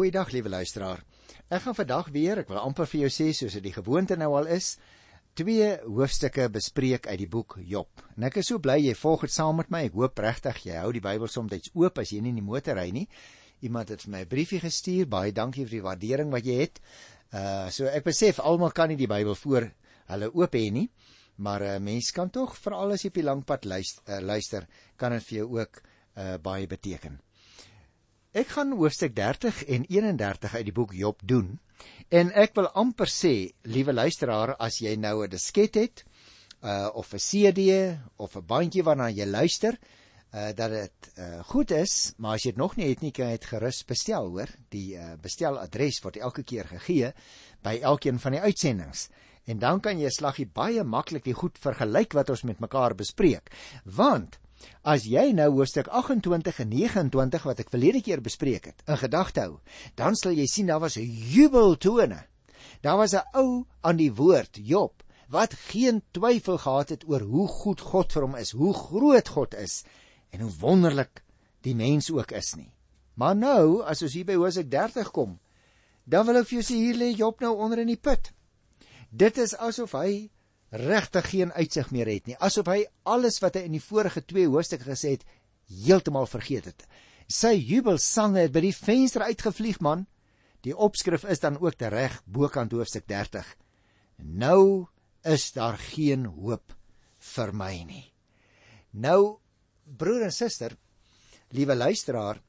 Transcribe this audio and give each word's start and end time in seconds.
Goeiedag 0.00 0.30
liewe 0.32 0.48
luisteraar. 0.48 1.02
Ek 1.52 1.60
gaan 1.60 1.76
vandag 1.76 2.06
weer, 2.08 2.38
ek 2.40 2.48
wil 2.48 2.56
amper 2.62 2.86
vir 2.88 3.02
jou 3.02 3.08
sê 3.12 3.26
soos 3.36 3.52
dit 3.58 3.66
die 3.66 3.72
gewoonte 3.74 4.16
nou 4.16 4.30
al 4.38 4.46
is, 4.54 4.70
twee 5.36 5.66
hoofstukke 5.84 6.46
bespreek 6.54 7.04
uit 7.10 7.18
die 7.20 7.28
boek 7.28 7.58
Job. 7.68 8.00
En 8.16 8.24
ek 8.30 8.38
is 8.40 8.48
so 8.48 8.62
bly 8.64 8.78
jy 8.80 8.94
volg 8.96 9.26
dit 9.26 9.34
saam 9.34 9.60
met 9.60 9.68
my. 9.68 9.82
Ek 9.90 10.00
hoop 10.00 10.24
regtig 10.24 10.62
jy 10.70 10.80
hou 10.80 10.94
die 10.96 11.04
Bybel 11.04 11.28
soms 11.28 11.68
oop 11.76 12.00
as 12.00 12.14
jy 12.14 12.22
nie 12.24 12.32
in 12.32 12.40
die 12.40 12.46
motor 12.48 12.80
ry 12.80 12.88
nie. 12.96 13.04
Iemand 13.60 13.92
het 13.92 14.06
vir 14.06 14.14
my 14.16 14.24
'n 14.24 14.32
briefie 14.32 14.64
gestuur. 14.64 15.04
Baie 15.04 15.36
dankie 15.36 15.68
vir 15.68 15.76
die 15.76 15.84
waardering 15.90 16.32
wat 16.32 16.48
jy 16.48 16.56
het. 16.64 16.80
Uh 17.34 17.68
so 17.68 17.84
ek 17.84 18.08
besef 18.08 18.40
almal 18.40 18.72
kan 18.72 18.88
nie 18.88 18.96
die 18.96 19.12
Bybel 19.18 19.36
voor 19.36 19.68
hulle 20.08 20.32
oop 20.32 20.54
hê 20.54 20.70
nie, 20.72 20.88
maar 21.36 21.60
'n 21.60 21.76
uh, 21.76 21.78
mens 21.78 22.10
kan 22.10 22.30
tog 22.30 22.56
veral 22.56 22.92
as 22.92 23.04
jy 23.04 23.08
op 23.08 23.20
die 23.20 23.28
lang 23.28 23.44
pad 23.44 23.66
luister, 23.66 24.02
uh, 24.08 24.24
luister 24.24 24.66
kan 24.96 25.12
dit 25.12 25.22
vir 25.22 25.38
jou 25.38 25.58
ook 25.60 25.82
uh 26.16 26.38
baie 26.38 26.66
beteken. 26.66 27.20
Ek 28.30 28.52
gaan 28.54 28.76
hoofstuk 28.78 29.16
30 29.16 29.64
en 29.74 29.84
31 29.90 30.52
uit 30.54 30.66
die 30.68 30.72
boek 30.72 30.92
Job 30.94 31.22
doen. 31.26 31.56
En 32.14 32.28
ek 32.38 32.52
wil 32.54 32.68
amper 32.78 33.10
sê, 33.10 33.50
liewe 33.66 33.90
luisteraar, 33.90 34.52
as 34.62 34.76
jy 34.78 34.92
nou 34.94 35.24
'n 35.24 35.30
disket 35.30 35.74
het, 35.74 36.04
uh 36.62 36.90
of 36.94 37.10
'n 37.12 37.18
CD 37.18 37.98
of 38.16 38.36
'n 38.36 38.46
bandjie 38.46 38.84
waarna 38.86 39.08
jy 39.10 39.26
luister, 39.26 39.74
uh 40.32 40.52
dat 40.54 40.70
dit 40.70 41.10
uh 41.18 41.42
goed 41.42 41.70
is, 41.72 42.14
maar 42.18 42.34
as 42.34 42.44
jy 42.44 42.52
dit 42.52 42.62
nog 42.62 42.76
nie 42.76 42.88
het 42.88 43.02
nie, 43.02 43.10
kan 43.10 43.26
jy 43.26 43.32
dit 43.32 43.50
gerus 43.50 43.82
bestel, 43.84 44.28
hoor. 44.28 44.48
Die 44.68 44.94
uh 44.94 45.16
besteladres 45.18 46.00
word 46.02 46.16
elke 46.16 46.44
keer 46.44 46.66
gegee 46.66 47.12
by 47.62 47.80
elkeen 47.82 48.18
van 48.18 48.32
die 48.32 48.40
uitsendings. 48.40 49.08
En 49.46 49.58
dan 49.58 49.80
kan 49.80 49.98
jy 49.98 50.08
slaggie 50.08 50.46
baie 50.46 50.84
maklik 50.84 51.24
die 51.24 51.34
goed 51.34 51.58
vergelyk 51.58 52.12
wat 52.12 52.30
ons 52.30 52.44
met 52.44 52.60
mekaar 52.60 52.94
bespreek. 52.94 53.50
Want 53.84 54.38
As 54.82 55.04
jy 55.08 55.30
nou 55.36 55.50
hoofstuk 55.58 55.88
28 55.88 56.60
en 56.64 56.68
29 56.72 57.46
wat 57.48 57.60
ek 57.60 57.72
verlede 57.72 58.00
keer 58.04 58.22
bespreek 58.24 58.70
het, 58.70 58.82
in 58.88 58.98
gedagte 59.00 59.44
hou, 59.44 59.60
dan 59.96 60.16
sal 60.16 60.36
jy 60.36 60.46
sien 60.46 60.66
daar 60.66 60.80
was 60.80 60.96
'n 60.96 61.04
jubeltone. 61.34 62.24
Daar 62.80 62.96
was 62.96 63.14
'n 63.14 63.24
ou 63.34 63.66
aan 63.80 63.96
die 63.96 64.12
woord, 64.12 64.58
Job, 64.62 65.02
wat 65.28 65.54
geen 65.54 66.02
twyfel 66.10 66.58
gehad 66.58 66.88
het 66.88 67.08
oor 67.08 67.20
hoe 67.20 67.48
goed 67.48 67.80
God 67.80 68.12
vir 68.12 68.22
hom 68.22 68.34
is, 68.34 68.50
hoe 68.50 68.74
groot 68.74 69.28
God 69.28 69.54
is 69.54 69.84
en 70.30 70.40
hoe 70.40 70.52
wonderlik 70.60 71.22
die 71.60 71.74
mens 71.74 72.10
ook 72.10 72.32
is 72.32 72.54
nie. 72.54 72.72
Maar 73.14 73.36
nou, 73.36 73.82
as 73.82 74.02
ons 74.02 74.12
hier 74.12 74.24
by 74.24 74.34
Hosea 74.34 74.62
30 74.62 75.10
kom, 75.10 75.38
dan 76.04 76.26
wil 76.26 76.40
ek 76.40 76.48
vir 76.48 76.60
jou 76.60 76.66
sê 76.66 76.76
hier 76.80 76.96
lê 76.96 77.10
Job 77.16 77.40
nou 77.40 77.56
onder 77.56 77.78
in 77.78 77.86
die 77.92 78.00
put. 78.00 78.32
Dit 79.10 79.38
is 79.38 79.56
asof 79.56 79.92
hy 79.92 80.30
regtig 80.70 81.30
geen 81.30 81.52
uitsig 81.52 81.90
meer 81.90 82.06
het 82.06 82.26
nie, 82.26 82.36
asof 82.38 82.68
hy 82.70 82.84
alles 83.02 83.40
wat 83.42 83.58
hy 83.58 83.66
in 83.66 83.74
die 83.74 83.82
vorige 83.82 84.22
twee 84.22 84.48
hoofstukke 84.48 84.86
gesê 84.92 85.16
het, 85.16 85.24
heeltemal 85.70 86.26
vergeet 86.30 86.70
het. 86.70 86.86
Sy 87.30 87.54
jubelsange 87.54 88.46
het 88.46 88.54
by 88.54 88.62
die 88.64 88.74
venster 88.74 89.22
uitgevlieg, 89.26 89.80
man. 89.80 90.06
Die 90.66 90.74
opskrif 90.76 91.24
is 91.24 91.40
dan 91.40 91.58
ook 91.58 91.80
reg 91.80 92.20
bokant 92.26 92.72
hoofstuk 92.72 93.06
30. 93.08 93.46
Nou 94.18 94.86
is 95.24 95.52
daar 95.52 95.78
geen 95.78 96.26
hoop 96.26 96.74
vir 97.34 97.52
my 97.52 97.74
nie. 97.86 98.06
Nou 98.92 99.38
broer 99.84 100.26
en 100.28 100.32
suster, 100.32 100.76
liewe 101.50 101.74
luisteraar, 101.74 102.42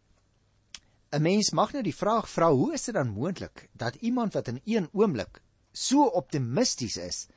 'n 1.11 1.21
mens 1.21 1.51
mag 1.51 1.73
nou 1.73 1.83
die 1.83 1.95
vraag 1.95 2.29
vra, 2.29 2.51
hoe 2.51 2.73
is 2.73 2.85
dit 2.85 2.95
dan 2.95 3.09
moontlik 3.09 3.69
dat 3.73 3.95
iemand 3.95 4.33
wat 4.33 4.47
in 4.47 4.61
een 4.65 4.87
oomblik 4.93 5.41
so 5.73 6.05
optimisties 6.05 6.97
is, 6.97 7.27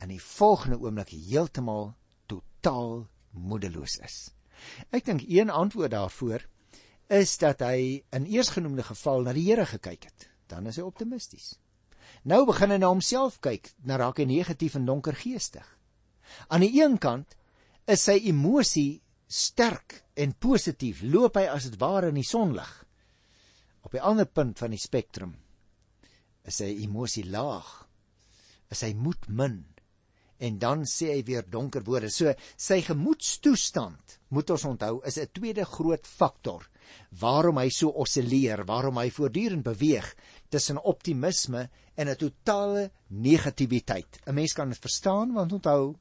in 0.00 0.12
die 0.12 0.22
volgende 0.22 0.78
oomblik 0.80 1.12
heeltemal 1.12 1.92
totaal 2.30 3.06
moedeloos 3.30 3.98
is. 4.04 4.18
Ek 4.92 5.04
dink 5.06 5.24
een 5.28 5.50
antwoord 5.50 5.92
daarvoor 5.94 6.44
is 7.10 7.36
dat 7.42 7.64
hy 7.64 8.02
in 8.14 8.28
eersgenoemde 8.30 8.84
geval 8.86 9.24
na 9.26 9.34
die 9.34 9.48
Here 9.48 9.66
gekyk 9.66 10.06
het. 10.06 10.28
Dan 10.46 10.66
is 10.70 10.78
hy 10.78 10.86
optimisties. 10.86 11.56
Nou 12.26 12.44
begin 12.46 12.74
hy 12.74 12.78
na 12.80 12.90
homself 12.90 13.38
kyk, 13.42 13.72
na 13.86 13.96
raak 14.00 14.20
hy 14.20 14.26
negatief 14.28 14.76
en 14.78 14.86
donker 14.86 15.16
geestig. 15.16 15.66
Aan 16.48 16.64
die 16.64 16.72
een 16.78 16.98
kant 17.02 17.36
is 17.90 18.04
sy 18.06 18.18
emosie 18.30 19.00
sterk 19.30 20.02
en 20.18 20.34
positief, 20.34 21.02
loop 21.02 21.38
hy 21.38 21.46
as 21.50 21.68
dit 21.70 21.78
ware 21.80 22.10
in 22.10 22.18
die 22.18 22.26
sonlig. 22.26 22.70
Op 23.86 23.94
die 23.94 24.02
ander 24.02 24.28
punt 24.28 24.58
van 24.60 24.74
die 24.74 24.80
spektrum 24.80 25.34
is 26.46 26.60
sy 26.60 26.70
emosie 26.82 27.24
laag. 27.30 27.68
Is 28.70 28.82
hy 28.86 28.92
moed 28.94 29.26
min 29.28 29.62
en 30.40 30.58
dan 30.58 30.86
sê 30.88 31.12
hy 31.14 31.22
weer 31.28 31.44
donker 31.44 31.84
woorde. 31.84 32.08
So 32.12 32.32
sy 32.56 32.80
gemoedstoestand, 32.86 34.18
moet 34.32 34.50
ons 34.54 34.64
onthou, 34.72 35.00
is 35.04 35.18
'n 35.18 35.28
tweede 35.32 35.64
groot 35.64 36.06
faktor 36.06 36.66
waarom 37.20 37.58
hy 37.58 37.68
so 37.70 37.90
osilleer, 37.90 38.64
waarom 38.64 38.98
hy 38.98 39.10
voortdurend 39.10 39.62
beweeg 39.62 40.14
tussen 40.48 40.82
optimisme 40.82 41.68
en 41.94 42.08
'n 42.08 42.16
totale 42.16 42.90
negativiteit. 43.08 44.20
'n 44.26 44.34
Mens 44.34 44.52
kan 44.52 44.68
dit 44.68 44.78
verstaan 44.78 45.32
want 45.32 45.52
onthou, 45.52 45.96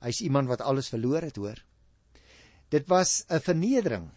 hy's 0.00 0.20
iemand 0.20 0.48
wat 0.48 0.60
alles 0.60 0.88
verloor 0.88 1.22
het, 1.22 1.36
hoor. 1.36 1.58
Dit 2.70 2.88
was 2.88 3.24
'n 3.28 3.40
vernedering 3.40 4.10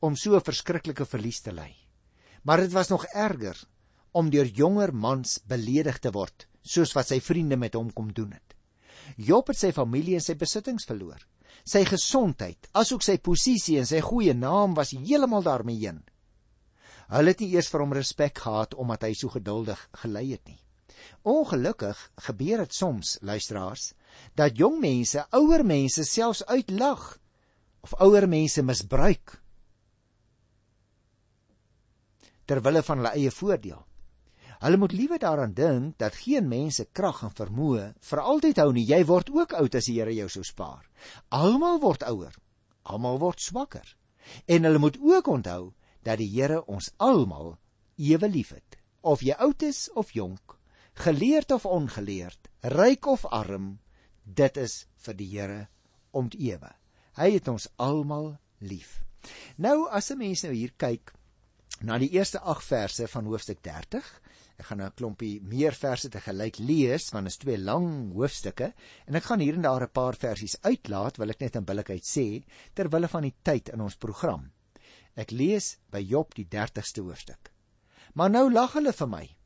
om 0.00 0.16
so 0.16 0.34
'n 0.34 0.40
verskriklike 0.40 1.06
verlies 1.06 1.40
te 1.40 1.52
ly. 1.52 1.74
Maar 2.42 2.60
dit 2.60 2.72
was 2.72 2.88
nog 2.88 3.04
erger 3.06 3.56
om 4.12 4.30
deur 4.30 4.46
jonger 4.46 4.94
mans 4.94 5.40
beledig 5.46 5.98
te 5.98 6.10
word 6.10 6.46
soos 6.64 6.94
wat 6.96 7.10
sy 7.12 7.20
vriende 7.20 7.58
met 7.60 7.76
hom 7.76 7.92
kom 7.92 8.10
doen 8.12 8.32
het. 8.32 8.56
Job 9.20 9.52
het 9.52 9.60
sy 9.60 9.70
familie 9.76 10.16
en 10.18 10.24
sy 10.24 10.34
besittings 10.40 10.88
verloor. 10.88 11.20
Sy 11.64 11.84
gesondheid, 11.86 12.68
asook 12.76 13.04
sy 13.04 13.18
posisie 13.22 13.78
en 13.78 13.86
sy 13.88 14.00
goeie 14.04 14.34
naam 14.34 14.74
was 14.76 14.94
heeltemal 14.96 15.44
daarmee 15.44 15.80
heen. 15.84 16.02
Hulle 17.12 17.34
het 17.34 17.40
nie 17.44 17.52
eers 17.54 17.68
vir 17.70 17.84
hom 17.84 17.94
respek 17.94 18.40
gehad 18.46 18.74
omdat 18.80 19.04
hy 19.06 19.12
so 19.14 19.32
geduldig 19.32 19.80
gelei 20.02 20.30
het 20.32 20.44
nie. 20.48 20.58
Ongelukkig 21.28 21.98
gebeur 22.26 22.64
dit 22.64 22.74
soms, 22.74 23.18
luisteraars, 23.20 23.92
dat 24.34 24.56
jong 24.56 24.80
mense 24.80 25.24
ouer 25.36 25.64
mense 25.64 26.04
selfs 26.08 26.44
uitlag 26.48 27.18
of 27.84 27.94
ouer 28.00 28.26
mense 28.28 28.62
misbruik 28.64 29.40
ter 32.44 32.60
wille 32.60 32.82
van 32.84 33.00
hulle 33.00 33.12
eie 33.16 33.32
voordeel. 33.32 33.80
Hulle 34.64 34.76
moet 34.80 34.92
liewe 34.96 35.18
daaraan 35.18 35.52
dink 35.52 35.98
dat 36.00 36.14
geen 36.16 36.48
mense 36.48 36.86
krag 36.96 37.18
en 37.26 37.32
vermoë 37.36 37.82
vir 38.08 38.20
altyd 38.20 38.60
hou 38.62 38.70
nie. 38.72 38.86
Jy 38.88 39.02
word 39.04 39.28
ook 39.34 39.52
oud 39.58 39.74
as 39.76 39.90
die 39.90 39.98
Here 39.98 40.14
jou 40.16 40.28
sou 40.32 40.44
spaar. 40.44 40.86
Almal 41.28 41.82
word 41.82 42.06
ouer. 42.08 42.32
Almal 42.88 43.20
word 43.20 43.44
swakker. 43.44 43.84
En 44.48 44.64
hulle 44.64 44.80
moet 44.80 44.96
ook 44.96 45.28
onthou 45.28 45.74
dat 46.00 46.16
die 46.22 46.30
Here 46.32 46.62
ons 46.64 46.88
almal 46.96 47.58
ewe 48.00 48.28
liefhet. 48.28 48.78
Of 49.04 49.20
jy 49.20 49.36
oud 49.36 49.62
is 49.68 49.90
of 49.92 50.14
jonk, 50.16 50.56
geleerd 51.04 51.52
of 51.52 51.66
ongeleerd, 51.68 52.48
ryk 52.72 53.06
of 53.06 53.26
arm, 53.28 53.80
dit 54.24 54.56
is 54.56 54.86
vir 55.04 55.18
die 55.20 55.28
Here 55.28 55.60
om 56.16 56.32
te 56.32 56.40
ewe. 56.40 56.72
Hy 57.20 57.34
het 57.36 57.52
ons 57.52 57.68
almal 57.76 58.38
lief. 58.64 59.02
Nou 59.60 59.90
as 59.90 60.10
'n 60.10 60.18
mens 60.18 60.42
nou 60.42 60.54
hier 60.54 60.72
kyk 60.76 61.12
na 61.82 61.98
die 61.98 62.10
eerste 62.16 62.40
8 62.40 62.64
verse 62.64 63.08
van 63.08 63.24
hoofstuk 63.24 63.62
Ek 64.58 64.68
gaan 64.68 64.78
nou 64.78 64.86
'n 64.88 64.94
klompie 64.94 65.40
meer 65.42 65.74
verse 65.74 66.08
te 66.08 66.20
gelyk 66.20 66.58
lees 66.58 67.10
want 67.12 67.26
dit 67.26 67.32
is 67.32 67.38
twee 67.42 67.58
lang 67.58 68.12
hoofstukke 68.14 68.72
en 69.06 69.14
ek 69.14 69.24
gaan 69.24 69.40
hier 69.40 69.54
en 69.54 69.62
daar 69.62 69.82
'n 69.82 69.92
paar 69.92 70.14
versies 70.14 70.56
uitlaat 70.62 71.16
wil 71.18 71.30
ek 71.30 71.40
net 71.40 71.56
in 71.56 71.64
billikheid 71.64 72.04
sê 72.04 72.44
ter 72.74 72.88
wille 72.88 73.08
van 73.08 73.22
die 73.22 73.34
tyd 73.42 73.68
in 73.68 73.80
ons 73.80 73.96
program. 73.96 74.52
Ek 75.16 75.30
lees 75.30 75.78
by 75.90 76.00
Job 76.00 76.34
die 76.34 76.46
30ste 76.46 77.02
hoofstuk. 77.02 77.50
Maar 78.14 78.30
nou 78.30 78.52
lag 78.52 78.72
hulle 78.72 78.92
vir 78.92 79.08
my. 79.08 79.36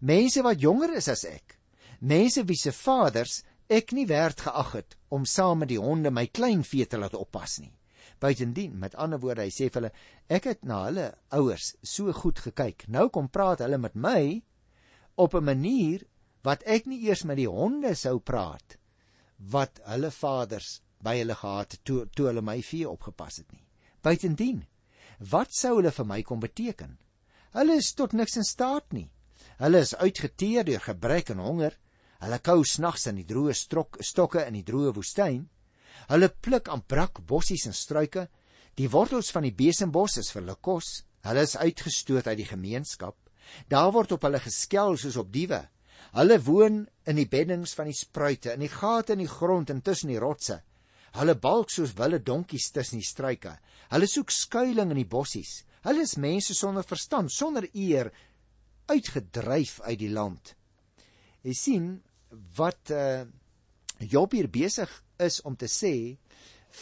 Mense 0.00 0.42
wat 0.42 0.60
jonger 0.60 0.96
is 0.96 1.08
as 1.08 1.24
ek. 1.24 1.58
Mense 2.00 2.44
wie 2.44 2.56
se 2.56 2.72
vaders 2.72 3.42
ek 3.68 3.92
nie 3.92 4.06
werd 4.06 4.40
geag 4.40 4.72
het 4.72 4.96
om 5.08 5.24
saam 5.24 5.58
met 5.58 5.68
die 5.68 5.80
honde 5.80 6.10
my 6.10 6.26
klein 6.26 6.64
vee 6.64 6.86
te 6.86 6.98
laat 6.98 7.14
oppas 7.14 7.58
nie. 7.58 7.72
Buitendien, 8.18 8.78
met 8.78 8.94
ander 8.96 9.20
woorde, 9.20 9.44
hy 9.44 9.52
sê 9.52 9.68
vir 9.68 9.80
hulle, 9.80 9.92
ek 10.32 10.48
het 10.48 10.62
na 10.64 10.84
hulle 10.86 11.06
ouers 11.36 11.74
so 11.84 12.12
goed 12.16 12.40
gekyk. 12.40 12.86
Nou 12.88 13.08
kom 13.12 13.28
praat 13.28 13.60
hulle 13.64 13.78
met 13.78 13.94
my 13.94 14.42
op 15.16 15.34
'n 15.34 15.44
manier 15.44 16.04
wat 16.42 16.62
ek 16.66 16.86
nie 16.86 17.00
eers 17.08 17.24
met 17.24 17.36
die 17.36 17.48
honde 17.48 17.94
sou 17.94 18.18
praat 18.18 18.78
wat 19.38 19.80
hulle 19.84 20.10
vaders 20.10 20.80
by 21.02 21.18
hulle 21.18 21.34
gehad 21.34 21.72
het 21.72 21.84
toe 21.84 22.06
toe 22.14 22.28
hulle 22.30 22.42
my 22.42 22.62
vee 22.62 22.88
opgepas 22.88 23.36
het 23.36 23.52
nie. 23.52 23.64
Buitendien, 24.02 24.64
wat 25.18 25.52
sou 25.52 25.76
hulle 25.76 25.90
vir 25.90 26.06
my 26.06 26.22
kom 26.22 26.40
beteken? 26.40 26.96
Hulle 27.56 27.76
is 27.80 27.92
tot 27.96 28.12
niks 28.12 28.36
in 28.36 28.44
staat 28.44 28.92
nie. 28.92 29.10
Hulle 29.58 29.80
is 29.80 29.94
uitgeteer 29.94 30.64
deur 30.64 30.80
gebrek 30.80 31.30
en 31.30 31.40
honger. 31.40 31.76
Hulle 32.20 32.38
kou 32.38 32.62
snags 32.64 33.06
in 33.10 33.20
die 33.20 33.28
droë 33.28 33.54
strok 33.56 34.00
stokke 34.04 34.44
in 34.46 34.58
die 34.58 34.64
droë 34.64 34.94
woestyn. 34.96 35.46
Hulle 36.08 36.28
pluk 36.28 36.68
aan 36.68 36.84
brak 36.88 37.22
bossies 37.26 37.66
en 37.66 37.76
struike. 37.76 38.28
Die 38.76 38.90
wortels 38.92 39.32
van 39.32 39.46
die 39.46 39.54
besembos 39.56 40.18
is 40.20 40.30
vir 40.32 40.42
hulle 40.42 40.58
kos. 40.60 41.02
Hulle 41.24 41.44
is 41.48 41.56
uitgestoot 41.56 42.28
uit 42.28 42.38
die 42.38 42.48
gemeenskap. 42.48 43.16
Daar 43.68 43.92
word 43.94 44.12
op 44.16 44.26
hulle 44.26 44.40
geskel 44.42 44.96
soos 45.00 45.18
op 45.20 45.32
diewe. 45.32 45.62
Hulle 46.16 46.38
woon 46.46 46.84
in 47.06 47.18
die 47.18 47.28
beddings 47.28 47.74
van 47.76 47.90
die 47.90 47.96
spruite, 47.96 48.54
in 48.54 48.64
die 48.64 48.72
gate 48.72 49.14
in 49.14 49.24
die 49.24 49.30
grond 49.30 49.70
en 49.70 49.82
tussen 49.84 50.12
die 50.12 50.20
rotse. 50.22 50.60
Hulle 51.16 51.36
balk 51.40 51.72
soos 51.72 51.94
wille 51.96 52.20
donkies 52.20 52.70
tussen 52.74 53.00
die 53.00 53.08
struike. 53.08 53.56
Hulle 53.92 54.08
soek 54.10 54.32
skuilings 54.32 54.92
in 54.92 55.00
die 55.00 55.08
bossies. 55.08 55.62
Hulle 55.86 56.02
is 56.04 56.16
mense 56.20 56.54
sonder 56.54 56.84
verstand, 56.84 57.32
sonder 57.32 57.68
eer 57.72 58.10
uitgedryf 58.90 59.80
uit 59.86 59.98
die 60.00 60.12
land. 60.12 60.54
Jy 61.46 61.54
sien 61.56 61.90
wat 62.58 62.94
uh 62.94 63.24
Job 63.96 64.34
hier 64.36 64.48
besig 64.52 64.90
is 65.24 65.38
om 65.48 65.54
te 65.56 65.70
sê 65.72 66.18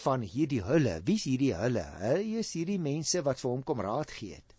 van 0.02 0.24
hierdie 0.26 0.64
hulle. 0.66 0.96
Wie's 1.06 1.28
hierdie 1.28 1.52
hulle? 1.54 1.84
Hulle 2.00 2.40
is 2.40 2.50
hierdie 2.56 2.80
mense 2.82 3.22
wat 3.22 3.38
vir 3.38 3.52
hom 3.52 3.62
kom 3.62 3.82
raad 3.84 4.10
gee 4.10 4.34
het. 4.34 4.53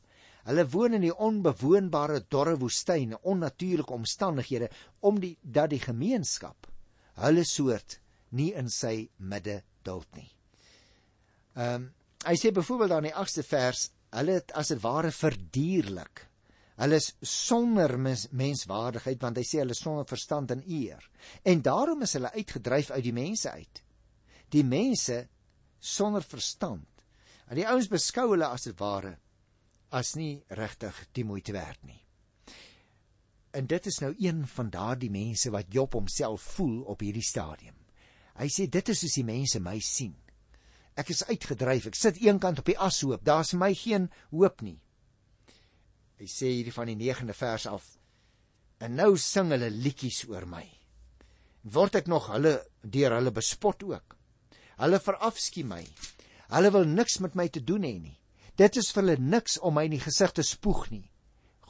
Hulle 0.45 0.67
woon 0.69 0.93
in 0.93 1.05
die 1.07 1.13
onbewoonbare 1.13 2.21
dorre 2.29 2.53
woestyn, 2.61 3.15
onnatuurlike 3.17 3.93
omstandighede 3.93 4.69
om 5.01 5.17
die 5.21 5.33
dat 5.41 5.71
die 5.73 5.81
gemeenskap 5.81 6.69
hulle 7.23 7.45
soort 7.47 7.99
nie 8.35 8.51
in 8.59 8.69
sy 8.69 9.07
midde 9.17 9.61
duld 9.87 10.07
nie. 10.17 10.29
Ehm 11.55 11.75
um, 11.75 11.91
hy 12.25 12.33
sê 12.41 12.49
byvoorbeeld 12.49 12.89
dan 12.89 13.05
in 13.05 13.11
die 13.11 13.19
8ste 13.21 13.43
vers, 13.45 13.81
hulle 14.17 14.39
het 14.39 14.53
as 14.57 14.71
dit 14.71 14.79
ware 14.81 15.11
verdierlik. 15.13 16.23
Hulle 16.81 16.97
is 16.97 17.11
sonder 17.21 17.93
mens, 18.01 18.23
menswaardigheid 18.33 19.21
want 19.21 19.37
hy 19.37 19.43
sê 19.45 19.59
hulle 19.61 19.77
sonder 19.77 20.07
verstand 20.09 20.55
en 20.55 20.63
eer. 20.65 21.05
En 21.45 21.61
daarom 21.61 22.01
is 22.01 22.15
hulle 22.17 22.33
uitgedryf 22.33 22.89
uit 22.95 23.03
die 23.05 23.13
mense 23.13 23.51
uit. 23.51 23.83
Die 24.57 24.65
mense 24.65 25.19
sonder 25.77 26.25
verstand. 26.25 27.05
En 27.45 27.61
die 27.61 27.67
ouens 27.69 27.91
beskou 27.93 28.31
hulle 28.33 28.49
as 28.49 28.65
dit 28.65 28.81
ware 28.81 29.13
as 29.89 30.15
nie 30.15 30.43
regtig 30.49 30.97
die 31.13 31.25
moeite 31.25 31.53
werd 31.53 31.81
nie. 31.83 32.01
En 33.55 33.67
dit 33.67 33.85
is 33.85 34.01
nou 34.03 34.11
een 34.19 34.43
van 34.47 34.69
daardie 34.69 35.11
mense 35.11 35.51
wat 35.51 35.71
Job 35.71 35.93
homself 35.93 36.41
voel 36.57 36.81
op 36.91 36.99
hierdie 37.05 37.23
stadium. 37.23 37.75
Hy 38.35 38.49
sê 38.51 38.67
dit 38.67 38.89
is 38.91 38.99
soos 38.99 39.15
die 39.15 39.27
mense 39.27 39.61
my 39.63 39.77
sien. 39.79 40.15
Ek 40.99 41.11
is 41.11 41.23
uitgedryf. 41.27 41.87
Ek 41.91 41.95
sit 41.99 42.19
eenkant 42.23 42.59
op 42.59 42.67
die 42.67 42.77
ashoop. 42.79 43.23
Daar's 43.23 43.53
my 43.55 43.71
geen 43.75 44.09
hoop 44.31 44.63
nie. 44.63 44.77
Hy 46.19 46.27
sê 46.31 46.51
hierdie 46.51 46.75
van 46.75 46.91
die 46.91 46.97
9de 46.99 47.35
vers 47.35 47.67
af. 47.71 47.87
En 48.83 48.95
nou 48.99 49.13
sing 49.19 49.51
hulle 49.55 49.71
liedjies 49.71 50.25
oor 50.31 50.47
my. 50.47 50.63
Word 51.75 51.99
ek 52.01 52.11
nog 52.11 52.27
hulle 52.31 52.57
deur 52.83 53.15
hulle 53.17 53.33
bespot 53.35 53.83
ook. 53.87 54.15
Hulle 54.79 54.99
verafskie 54.99 55.65
my. 55.67 55.81
Hulle 56.51 56.71
wil 56.75 56.87
niks 56.87 57.19
met 57.23 57.35
my 57.39 57.47
te 57.49 57.63
doen 57.63 57.87
hê 57.87 57.95
nie. 57.99 58.17
Dit 58.55 58.77
is 58.79 58.91
vir 58.93 59.03
hulle 59.03 59.17
niks 59.19 59.57
om 59.59 59.75
my 59.75 59.85
in 59.87 59.97
die 59.97 60.03
gesig 60.03 60.31
te 60.35 60.43
spoeg 60.43 60.85
nie. 60.91 61.03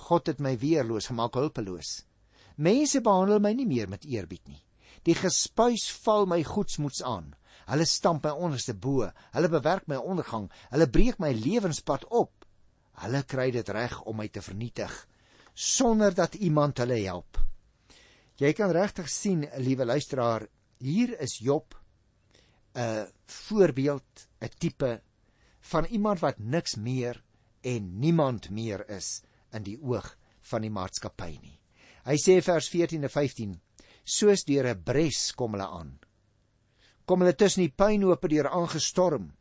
God 0.08 0.30
het 0.30 0.44
my 0.44 0.54
weerloos 0.62 1.10
gemaak, 1.10 1.38
hulpeloos. 1.40 2.04
Mense 2.58 3.02
behandel 3.02 3.42
my 3.42 3.54
nie 3.58 3.68
meer 3.68 3.90
met 3.90 4.06
eerbied 4.06 4.46
nie. 4.48 4.62
Die 5.06 5.16
gespuis 5.18 5.88
val 6.06 6.30
my 6.30 6.44
goedsmoeds 6.46 7.02
aan. 7.06 7.34
Hulle 7.66 7.86
stamp 7.90 8.26
my 8.26 8.36
onderste 8.38 8.74
bo. 8.74 9.10
Hulle 9.34 9.50
bewerk 9.50 9.90
my 9.90 9.98
ondergang. 9.98 10.52
Hulle 10.70 10.88
breek 10.90 11.20
my 11.20 11.34
lewenspad 11.34 12.06
op. 12.14 12.46
Hulle 13.02 13.24
kry 13.28 13.50
dit 13.52 13.70
reg 13.70 13.98
om 14.06 14.22
my 14.22 14.30
te 14.30 14.46
vernietig 14.46 14.94
sonder 15.56 16.14
dat 16.14 16.36
iemand 16.36 16.78
hulle 16.78 17.00
help. 17.08 17.40
Jy 18.36 18.52
kan 18.54 18.74
regtig 18.76 19.08
sien, 19.10 19.46
liewe 19.64 19.88
luisteraar, 19.88 20.48
hier 20.84 21.16
is 21.24 21.40
Job 21.40 21.76
'n 22.76 23.08
voorbeeld, 23.26 24.28
'n 24.42 24.50
tipe 24.60 25.02
van 25.72 25.86
iemand 25.90 26.22
wat 26.22 26.40
niks 26.40 26.76
meer 26.76 27.22
en 27.66 28.00
niemand 28.00 28.50
meer 28.50 28.84
is 28.90 29.22
in 29.56 29.64
die 29.66 29.78
oog 29.82 30.12
van 30.52 30.66
die 30.66 30.74
maatskappy 30.74 31.32
nie. 31.42 31.58
Hy 32.06 32.18
sê 32.22 32.38
vers 32.46 32.68
14 32.70 33.08
en 33.08 33.10
15: 33.10 33.56
Soos 34.06 34.46
deur 34.46 34.68
'n 34.70 34.84
bres 34.84 35.32
kom 35.34 35.58
hulle 35.58 35.66
aan. 35.66 35.98
Kom 37.06 37.22
hulle 37.22 37.34
tussen 37.34 37.66
die 37.66 37.74
pynhope 37.74 38.30
deur 38.30 38.50
aangestorm 38.50 39.32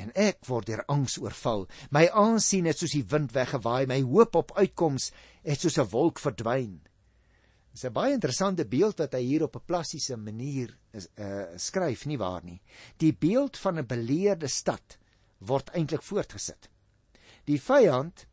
en 0.00 0.12
ek 0.16 0.46
word 0.48 0.66
deur 0.70 0.84
angs 0.88 1.18
oorval. 1.20 1.66
My 1.90 2.08
aansien 2.08 2.64
het 2.64 2.78
soos 2.80 2.96
die 2.96 3.04
wind 3.04 3.34
weggewaai 3.36 3.86
my 3.86 4.00
hoop 4.00 4.34
op 4.40 4.56
uitkoms 4.56 5.10
het 5.44 5.60
soos 5.60 5.78
'n 5.78 5.90
wolk 5.92 6.18
verdwyn. 6.18 6.80
Dit 6.80 7.76
is 7.76 7.84
'n 7.84 7.92
baie 7.92 8.14
interessante 8.14 8.64
beeld 8.64 8.98
wat 8.98 9.12
hy 9.12 9.20
hier 9.20 9.44
op 9.44 9.56
'n 9.56 9.66
plastiese 9.66 10.16
manier 10.16 10.76
is 10.92 11.08
uh, 11.18 11.52
skryf 11.56 12.06
nie 12.06 12.18
waar 12.18 12.44
nie? 12.44 12.60
Die 12.96 13.12
beeld 13.12 13.58
van 13.58 13.78
'n 13.78 13.86
beleerde 13.86 14.48
stad 14.48 14.98
word 15.40 15.70
eintlik 15.74 16.02
voortgesit 16.02 16.70
die 17.44 17.60
vyand 17.60 18.26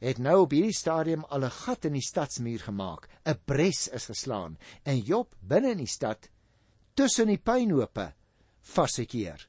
het 0.00 0.18
nou 0.18 0.40
op 0.46 0.54
hierdie 0.56 0.76
stadium 0.76 1.24
al 1.28 1.44
'n 1.44 1.56
gat 1.64 1.84
in 1.84 1.92
die 1.92 2.06
stadsmuur 2.06 2.62
gemaak 2.68 3.08
'n 3.26 3.38
bres 3.44 3.88
is 3.88 4.06
geslaan 4.06 4.58
en 4.84 4.98
Job 4.98 5.34
binne 5.40 5.70
in 5.70 5.78
die 5.84 5.94
stad 5.98 6.28
tussen 6.94 7.28
die 7.28 7.38
pynhope 7.38 8.14
vasgekeer. 8.60 9.48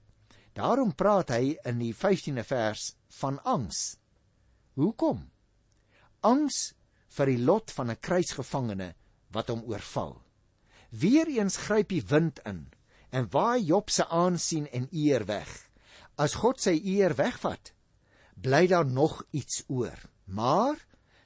Daarom 0.54 0.96
praat 0.96 1.30
hy 1.30 1.58
in 1.66 1.80
die 1.80 1.94
15de 1.94 2.44
vers 2.44 2.96
van 3.22 3.40
angs. 3.44 3.98
Hoekom? 4.76 5.32
Angs 6.22 6.74
vir 7.08 7.26
die 7.26 7.40
lot 7.40 7.72
van 7.72 7.92
'n 7.92 8.00
kruisgevangene 8.00 8.94
wat 9.32 9.48
hom 9.48 9.64
oorval. 9.64 10.22
Weereens 10.90 11.58
gryp 11.58 11.90
die 11.90 12.04
wind 12.04 12.40
in 12.46 12.70
en 13.12 13.30
waai 13.32 13.64
Job 13.64 13.90
se 13.90 14.08
aansien 14.08 14.68
en 14.72 14.88
eer 14.92 15.26
weg. 15.26 15.71
As 16.22 16.38
God 16.38 16.62
sy 16.62 16.76
eer 16.94 17.16
wegvat, 17.18 17.74
bly 18.38 18.68
daar 18.70 18.86
nog 18.86 19.24
iets 19.34 19.64
oor. 19.68 19.98
Maar 20.30 20.78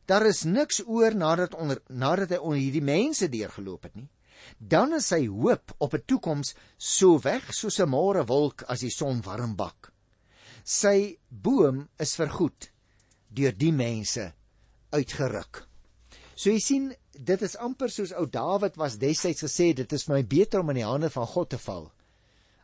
daar 0.08 0.26
is 0.30 0.46
niks 0.48 0.82
oor 0.86 1.16
nadat 1.16 1.56
onder 1.60 1.82
nadat 1.90 2.36
hy 2.36 2.40
onder 2.40 2.62
hierdie 2.62 2.86
mense 2.86 3.28
deurgeloop 3.30 3.90
het 3.90 3.96
nie 4.00 4.10
dan 4.58 4.94
is 4.98 5.10
sy 5.12 5.26
hoop 5.28 5.74
op 5.78 5.94
'n 5.94 6.06
toekoms 6.06 6.56
so 6.78 7.20
weg 7.20 7.54
soos 7.54 7.80
'n 7.80 7.90
môre 7.90 8.26
wolk 8.26 8.64
as 8.68 8.80
die 8.80 8.90
son 8.90 9.22
warm 9.22 9.56
bak. 9.56 9.94
Sy 10.64 11.18
boom 11.30 11.90
is 12.00 12.16
vergoed 12.16 12.72
deur 13.30 13.52
die 13.52 13.72
mense 13.72 14.34
uitgeruk. 14.92 15.68
So 16.36 16.50
jy 16.50 16.60
sien, 16.60 16.96
dit 17.12 17.42
is 17.42 17.56
amper 17.56 17.90
soos 17.90 18.12
ou 18.12 18.26
Dawid 18.26 18.76
was 18.78 18.98
destyds 18.98 19.42
gesê, 19.42 19.74
dit 19.74 19.94
is 19.94 20.08
my 20.08 20.24
beter 20.24 20.60
om 20.60 20.70
in 20.70 20.76
die 20.76 20.86
hande 20.86 21.10
van 21.10 21.28
God 21.28 21.50
te 21.50 21.58
val 21.58 21.92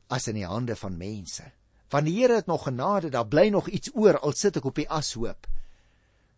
as 0.09 0.27
in 0.27 0.35
die 0.35 0.45
hande 0.45 0.75
van 0.75 0.97
mense. 0.97 1.43
Want 1.91 2.07
die 2.07 2.15
Here 2.21 2.37
het 2.39 2.47
nog 2.47 2.63
genade, 2.63 3.09
daar 3.09 3.27
bly 3.27 3.49
nog 3.51 3.67
iets 3.67 3.91
oor 3.93 4.19
al 4.19 4.31
sit 4.31 4.55
ek 4.55 4.65
op 4.69 4.79
die 4.79 4.87
ashoop. 4.89 5.47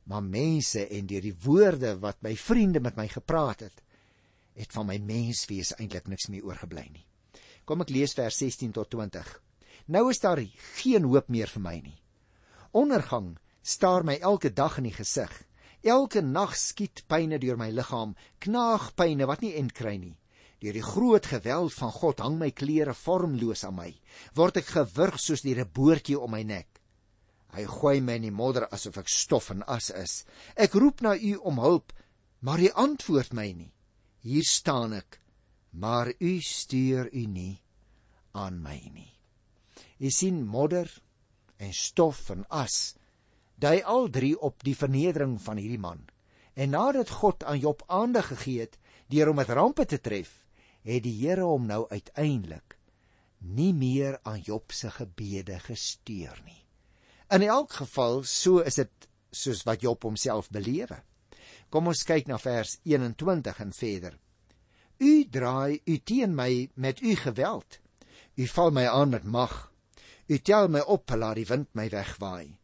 Maar 0.09 0.23
mense 0.25 0.87
en 0.87 1.05
deur 1.07 1.21
die 1.21 1.35
woorde 1.45 1.93
wat 2.01 2.23
my 2.25 2.33
vriende 2.35 2.81
met 2.81 2.97
my 2.97 3.05
gepraat 3.07 3.61
het, 3.67 3.83
het 4.57 4.73
van 4.73 4.89
my 4.89 4.97
menswees 4.97 5.75
eintlik 5.77 6.09
niks 6.09 6.27
meer 6.33 6.45
oorgebly 6.49 6.87
nie. 6.89 7.05
Kom 7.69 7.85
ek 7.85 7.93
lees 7.93 8.17
vers 8.17 8.37
16 8.41 8.73
tot 8.75 8.89
20. 8.91 9.29
Nou 9.93 10.09
is 10.09 10.21
daar 10.23 10.41
geen 10.81 11.05
hoop 11.05 11.29
meer 11.29 11.51
vir 11.53 11.63
my 11.63 11.77
nie. 11.83 11.97
Ondergang 12.73 13.35
staar 13.61 14.03
my 14.03 14.17
elke 14.19 14.49
dag 14.53 14.79
in 14.81 14.89
die 14.89 14.95
gesig. 14.95 15.31
Elke 15.83 16.21
nag 16.21 16.55
skiet 16.57 17.03
pyne 17.07 17.37
deur 17.39 17.59
my 17.59 17.69
liggaam, 17.69 18.15
knaagpyne 18.41 19.27
wat 19.29 19.43
nie 19.45 19.53
end 19.59 19.73
kry 19.75 19.97
nie. 19.99 20.15
Deur 20.63 20.77
die 20.79 20.85
groot 20.85 21.25
geweld 21.27 21.73
van 21.75 21.91
God 21.91 22.23
hang 22.23 22.37
my 22.39 22.49
klere 22.55 22.95
vormloos 22.95 23.65
aan 23.67 23.75
my. 23.75 23.89
Word 24.35 24.61
ek 24.63 24.71
gewurg 24.77 25.19
soos 25.19 25.43
deur 25.43 25.59
'n 25.65 25.73
boortjie 25.75 26.19
om 26.19 26.31
my 26.31 26.43
nek. 26.43 26.79
Hy 27.53 27.67
gooi 27.67 27.99
my 28.01 28.15
in 28.15 28.29
die 28.29 28.31
modder 28.31 28.65
asof 28.71 28.97
ek 28.97 29.09
stof 29.11 29.51
en 29.51 29.63
as 29.67 29.91
is. 29.91 30.25
Ek 30.55 30.73
roep 30.73 31.01
na 31.01 31.15
u 31.15 31.35
om 31.35 31.59
hulp, 31.59 31.93
maar 32.39 32.59
u 32.59 32.69
antwoord 32.71 33.33
my 33.33 33.51
nie 33.51 33.73
hier 34.23 34.45
staan 34.47 34.93
ek, 34.95 35.19
maar 35.69 36.13
u 36.19 36.39
stuur 36.41 37.09
u 37.11 37.25
nie 37.27 37.59
aan 38.31 38.61
my 38.63 38.79
nie. 38.93 39.11
U 39.99 40.09
sien 40.09 40.43
modder 40.47 40.87
en 41.59 41.73
stof 41.75 42.29
en 42.33 42.45
as 42.49 42.95
dui 43.59 43.81
al 43.83 44.09
drie 44.09 44.33
op 44.39 44.63
die 44.63 44.75
vernedering 44.75 45.35
van 45.43 45.59
hierdie 45.59 45.79
man. 45.79 46.05
En 46.55 46.73
nadat 46.73 47.11
God 47.19 47.43
aan 47.43 47.59
Job 47.59 47.83
aandag 47.87 48.31
gegee 48.31 48.65
het 48.65 48.79
deur 49.11 49.31
hom 49.31 49.41
met 49.41 49.51
rampe 49.51 49.85
te 49.85 49.99
tref, 49.99 50.42
het 50.83 51.03
die 51.03 51.15
Here 51.21 51.47
hom 51.47 51.67
nou 51.67 51.85
uiteindelik 51.89 52.77
nie 53.43 53.73
meer 53.73 54.19
aan 54.23 54.39
Job 54.39 54.71
se 54.71 54.91
gebede 54.91 55.59
gesteer 55.59 56.39
nie. 56.45 56.61
In 57.33 57.43
elk 57.43 57.73
geval, 57.81 58.23
so 58.23 58.61
is 58.63 58.79
dit 58.79 59.07
soos 59.31 59.63
wat 59.67 59.81
Job 59.81 60.03
homself 60.03 60.49
belewe. 60.53 61.01
Kom 61.69 61.89
ons 61.91 62.05
kyk 62.07 62.29
na 62.29 62.37
vers 62.37 62.77
21 62.85 63.59
en 63.59 63.73
verder. 63.73 64.17
U 64.99 65.13
draai 65.25 65.81
u 65.89 65.97
teen 65.97 66.35
my 66.35 66.69
met 66.75 67.01
u 67.01 67.15
geweld. 67.15 67.79
U 68.37 68.47
val 68.47 68.71
my 68.71 68.85
aan 68.87 69.09
met 69.09 69.23
mag. 69.23 69.71
U 70.27 70.37
tel 70.37 70.69
my 70.69 70.79
op 70.79 71.09
laat 71.17 71.35
die 71.41 71.47
wind 71.49 71.69
my 71.73 71.89
wegwaai. 71.89 72.55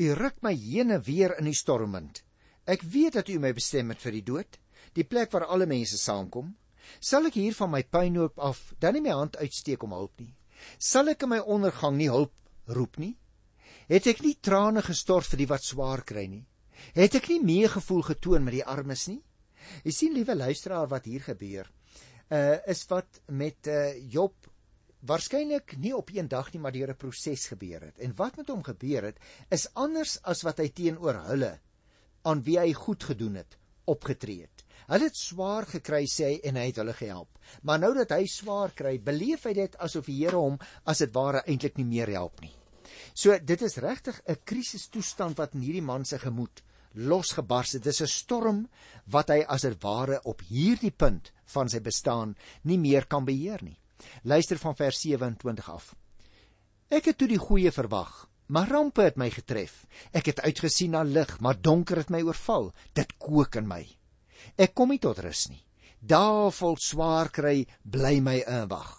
U 0.00 0.12
ruk 0.14 0.42
my 0.42 0.52
heen 0.54 0.90
en 0.90 1.02
weer 1.02 1.34
in 1.38 1.48
die 1.48 1.56
stormwind. 1.56 2.22
Ek 2.64 2.82
weet 2.82 3.18
dat 3.18 3.28
u 3.28 3.38
my 3.40 3.52
bestem 3.56 3.90
het 3.90 4.00
vir 4.04 4.14
die 4.14 4.24
dood, 4.24 4.58
die 4.94 5.04
plek 5.04 5.32
waar 5.32 5.48
alle 5.48 5.66
mense 5.66 5.98
saamkom. 5.98 6.52
Sal 7.00 7.26
ek 7.30 7.38
hier 7.38 7.54
van 7.54 7.70
my 7.70 7.82
pynhoop 7.82 8.38
af 8.38 8.72
dan 8.80 8.94
nie 8.96 9.04
my 9.04 9.14
hand 9.14 9.36
uitsteek 9.36 9.82
om 9.82 9.96
hulp 9.96 10.20
nie? 10.20 10.34
Sal 10.78 11.08
ek 11.08 11.24
in 11.24 11.34
my 11.34 11.40
ondergang 11.40 11.96
nie 11.96 12.10
hulp 12.10 12.34
roep 12.66 12.98
nie? 12.98 13.16
Het 13.90 14.06
ek 14.12 14.22
nie 14.22 14.36
trane 14.40 14.82
gestort 14.86 15.26
vir 15.32 15.42
die 15.42 15.50
wat 15.50 15.66
swaar 15.66 16.04
kry 16.06 16.26
nie? 16.30 16.44
Het 16.94 17.16
ek 17.20 17.28
nie 17.32 17.40
meegevoel 17.42 18.02
getoon 18.12 18.44
met 18.44 18.58
die 18.60 18.66
armes 18.66 19.08
nie? 19.10 19.20
Jy 19.84 19.92
sien 19.92 20.14
liewe 20.16 20.36
luisteraar 20.36 20.88
wat 20.90 21.08
hier 21.10 21.24
gebeur. 21.24 21.68
Uh 22.30 22.58
is 22.70 22.84
wat 22.90 23.20
met 23.28 23.66
uh 23.66 23.90
Job 24.12 24.48
waarskynlik 25.06 25.76
nie 25.80 25.92
op 25.96 26.10
een 26.12 26.28
dag 26.28 26.52
nie, 26.52 26.60
maar 26.60 26.72
deur 26.72 26.90
'n 26.90 26.96
proses 26.96 27.46
gebeur 27.46 27.80
het. 27.80 27.98
En 27.98 28.14
wat 28.16 28.36
met 28.36 28.48
hom 28.48 28.62
gebeur 28.62 29.02
het, 29.02 29.18
is 29.50 29.68
anders 29.74 30.22
as 30.22 30.42
wat 30.42 30.58
hy 30.58 30.68
teenoor 30.68 31.14
hulle 31.26 31.58
aan 32.22 32.42
wie 32.42 32.58
hy 32.58 32.72
goed 32.72 33.04
gedoen 33.04 33.34
het, 33.34 33.56
opgetree 33.84 34.40
het. 34.42 34.59
Hulle 34.90 35.06
het 35.06 35.18
swaar 35.18 35.68
gekry 35.70 36.02
sê 36.10 36.24
hy 36.26 36.38
en 36.50 36.56
hy 36.58 36.64
het 36.66 36.80
hulle 36.82 36.94
gehelp. 36.98 37.36
Maar 37.62 37.78
nou 37.78 37.92
dat 37.94 38.10
hy 38.16 38.24
swaar 38.26 38.72
kry, 38.74 38.96
beleef 38.98 39.44
hy 39.46 39.52
dit 39.54 39.76
asof 39.78 40.08
die 40.10 40.16
Here 40.18 40.40
hom 40.40 40.56
as 40.90 41.04
dit 41.04 41.12
ware 41.14 41.44
eintlik 41.46 41.78
nie 41.78 41.86
meer 41.86 42.10
help 42.16 42.42
nie. 42.42 42.50
So 43.14 43.36
dit 43.38 43.62
is 43.62 43.78
regtig 43.78 44.20
'n 44.26 44.42
krisistoestand 44.44 45.38
wat 45.38 45.54
in 45.54 45.62
hierdie 45.62 45.86
man 45.86 46.04
se 46.04 46.18
gemoed 46.18 46.62
losgebars 46.94 47.72
het. 47.72 47.82
Dit 47.84 47.94
is 47.94 48.02
'n 48.02 48.06
storm 48.06 48.68
wat 49.06 49.28
hy 49.28 49.44
as 49.46 49.62
dit 49.62 49.82
ware 49.82 50.20
op 50.24 50.42
hierdie 50.48 50.90
punt 50.90 51.32
van 51.44 51.68
sy 51.68 51.80
bestaan 51.80 52.36
nie 52.62 52.78
meer 52.78 53.06
kan 53.06 53.24
beheer 53.24 53.62
nie. 53.62 53.78
Luister 54.24 54.58
van 54.58 54.74
vers 54.74 55.00
27 55.00 55.70
af. 55.70 55.94
Ek 56.88 57.04
het 57.04 57.18
toe 57.18 57.28
die 57.28 57.38
goeie 57.38 57.70
verwag, 57.70 58.28
maar 58.46 58.68
rampe 58.68 59.02
het 59.02 59.16
my 59.16 59.30
getref. 59.30 59.86
Ek 60.12 60.26
het 60.26 60.40
uitgesien 60.40 60.90
na 60.90 61.02
lig, 61.02 61.40
maar 61.40 61.60
donker 61.60 61.96
het 61.96 62.10
my 62.10 62.22
oorval. 62.22 62.72
Dit 62.92 63.18
kook 63.18 63.54
in 63.54 63.68
my. 63.68 63.99
Ek 64.56 64.74
kom 64.74 64.92
nie 64.92 65.00
tot 65.02 65.18
rus 65.24 65.48
nie. 65.50 65.62
Dae 66.00 66.50
vol 66.56 66.78
swaar 66.80 67.28
kry 67.28 67.66
bly 67.84 68.20
my 68.24 68.38
inwag. 68.40 68.92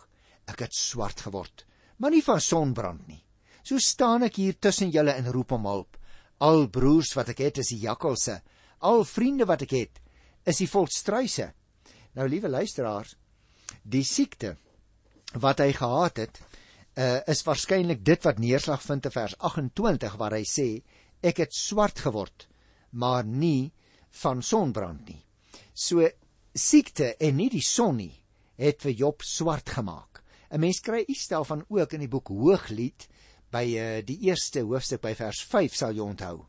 Ek 0.49 0.65
het 0.65 0.75
swart 0.75 1.23
geword, 1.25 1.65
maar 1.97 2.11
nie 2.13 2.23
van 2.25 2.41
sonbrand 2.41 3.07
nie. 3.07 3.21
So 3.63 3.77
staan 3.81 4.25
ek 4.25 4.37
hier 4.41 4.57
tussen 4.59 4.91
julle 4.93 5.13
en 5.17 5.29
roep 5.31 5.53
om 5.57 5.65
hulp. 5.69 5.97
Al 6.41 6.67
broers 6.73 7.13
wat 7.17 7.29
ek 7.33 7.43
het 7.45 7.61
is 7.61 7.71
die 7.73 7.83
jakkalse. 7.85 8.39
Al 8.81 9.03
vriende 9.05 9.45
wat 9.49 9.65
ek 9.65 9.75
het 9.77 10.01
is 10.49 10.61
die 10.63 10.69
volstruise. 10.69 11.51
Nou 12.17 12.27
liewe 12.27 12.49
luisteraars, 12.49 13.13
die 13.83 14.03
siekte 14.03 14.55
wat 15.39 15.61
hy 15.63 15.71
gehad 15.77 16.17
het, 16.19 16.41
uh, 16.97 17.21
is 17.29 17.43
waarskynlik 17.45 18.01
dit 18.03 18.25
wat 18.25 18.41
neerslag 18.41 18.81
vind 18.83 19.05
in 19.07 19.13
vers 19.15 19.35
28 19.39 20.17
waar 20.19 20.35
hy 20.35 20.43
sê 20.47 20.67
ek 21.23 21.43
het 21.45 21.55
swart 21.55 22.01
geword, 22.03 22.47
maar 22.91 23.23
nie 23.23 23.71
van 24.23 24.41
sonbrand 24.43 25.07
nie. 25.07 25.21
So 25.73 26.07
siekte 26.53 27.15
en 27.19 27.37
nie 27.37 27.49
die 27.49 27.63
son 27.63 27.97
nie 27.97 28.15
het 28.61 28.81
vir 28.83 28.91
Job 28.91 29.23
swart 29.23 29.69
gemaak. 29.69 30.21
'n 30.51 30.59
Mens 30.59 30.81
kry 30.81 31.03
iets 31.07 31.27
daarvan 31.27 31.65
ook 31.69 31.93
in 31.93 32.03
die 32.03 32.11
boek 32.11 32.27
Hooglied 32.27 33.07
by 33.51 33.65
uh, 33.65 34.01
die 34.05 34.19
eerste 34.27 34.61
hoofstuk 34.61 35.01
by 35.01 35.13
vers 35.15 35.41
5 35.43 35.75
sal 35.75 35.95
jy 35.95 36.03
onthou. 36.03 36.45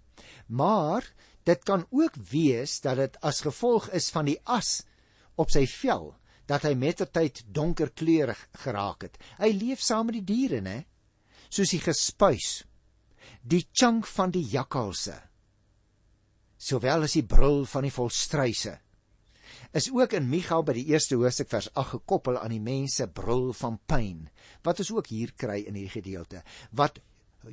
Maar 0.49 1.07
dit 1.45 1.63
kan 1.65 1.87
ook 1.91 2.17
wees 2.31 2.81
dat 2.81 2.97
dit 2.97 3.17
as 3.23 3.41
gevolg 3.41 3.89
is 3.91 4.11
van 4.11 4.27
die 4.27 4.39
as 4.45 4.83
op 5.37 5.51
sy 5.51 5.67
vel 5.67 6.13
dat 6.47 6.67
hy 6.67 6.75
mettertyd 6.75 7.45
donkerkleurig 7.47 8.39
geraak 8.65 9.07
het. 9.07 9.19
Hy 9.39 9.53
leef 9.55 9.81
saam 9.81 10.11
met 10.11 10.19
die 10.21 10.27
diere, 10.27 10.61
né? 10.61 10.85
Soos 11.49 11.71
die 11.71 11.81
gespuis, 11.81 12.65
die 13.43 13.67
chunk 13.73 14.07
van 14.07 14.33
die 14.35 14.45
jakkalse, 14.51 15.15
sowel 16.59 17.07
as 17.07 17.17
die 17.19 17.27
brul 17.27 17.65
van 17.69 17.87
die 17.87 17.95
volstruise. 17.95 18.79
Is 19.73 19.89
ook 19.89 20.13
in 20.13 20.27
Micha 20.29 20.59
by 20.61 20.75
die 20.77 20.91
eerste 20.93 21.17
hoofstuk 21.17 21.49
vers 21.49 21.71
8 21.73 21.95
gekoppel 21.95 22.37
aan 22.37 22.53
die 22.53 22.61
mense 22.61 23.07
brul 23.09 23.55
van 23.57 23.79
pyn, 23.89 24.27
wat 24.69 24.83
ons 24.85 24.91
ook 24.93 25.07
hier 25.09 25.31
kry 25.33 25.63
in 25.63 25.79
hierdie 25.79 25.95
gedeelte, 25.95 26.43
wat 26.77 26.99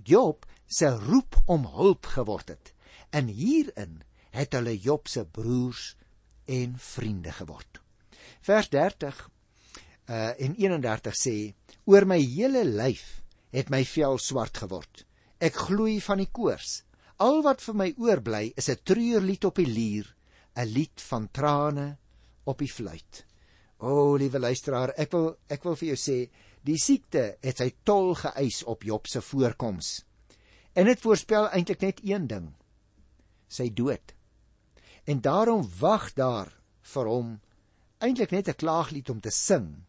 Job 0.03 0.43
se 0.67 0.89
roep 1.07 1.37
om 1.47 1.63
hulp 1.77 2.09
geword 2.17 2.51
het. 2.51 2.73
En 3.15 3.31
hierin 3.31 4.01
het 4.35 4.57
hulle 4.57 4.75
Job 4.75 5.07
se 5.07 5.23
broers 5.23 5.93
en 6.51 6.75
vriende 6.75 7.31
geword. 7.37 7.79
Vers 8.43 8.67
30 8.75 9.23
uh 10.09 10.33
en 10.43 10.59
31 10.59 11.15
sê: 11.15 11.37
Oor 11.87 12.03
my 12.03 12.19
hele 12.19 12.65
lyf 12.67 13.21
het 13.55 13.71
my 13.71 13.85
vel 13.87 14.19
swart 14.19 14.59
geword. 14.59 15.05
Ek 15.39 15.55
gloei 15.55 16.01
van 16.03 16.19
die 16.19 16.27
koors. 16.27 16.81
Al 17.23 17.39
wat 17.47 17.63
vir 17.63 17.79
my 17.79 17.89
oorbly 17.95 18.51
is 18.59 18.67
'n 18.67 18.83
treurlied 18.83 19.47
op 19.47 19.55
die 19.55 19.71
lier, 19.71 20.15
'n 20.57 20.67
lied 20.67 20.99
van 21.07 21.31
trane 21.31 21.87
op 22.43 22.59
die 22.59 22.71
fluit. 22.71 23.25
O, 23.79 24.17
liewe 24.19 24.39
luisteraar, 24.39 24.93
ek 24.99 25.11
wil 25.15 25.29
ek 25.47 25.63
wil 25.63 25.77
vir 25.79 25.93
jou 25.93 25.99
sê, 25.99 26.17
die 26.67 26.77
siekte 26.79 27.37
het 27.43 27.61
sy 27.61 27.69
tol 27.87 28.13
geëis 28.19 28.63
op 28.67 28.83
Job 28.83 29.07
se 29.07 29.21
voorkoms. 29.23 30.01
En 30.75 30.85
dit 30.85 31.01
voorspel 31.01 31.47
eintlik 31.55 31.81
net 31.81 32.01
een 32.03 32.27
ding: 32.27 32.49
sy 33.47 33.69
dood. 33.73 34.15
En 35.07 35.21
daarom 35.21 35.63
wag 35.79 36.11
daar 36.13 36.51
vir 36.93 37.07
hom 37.09 37.39
eintlik 37.99 38.31
net 38.31 38.49
'n 38.49 38.59
klaaglied 38.59 39.09
om 39.09 39.19
te 39.21 39.31
sing 39.31 39.85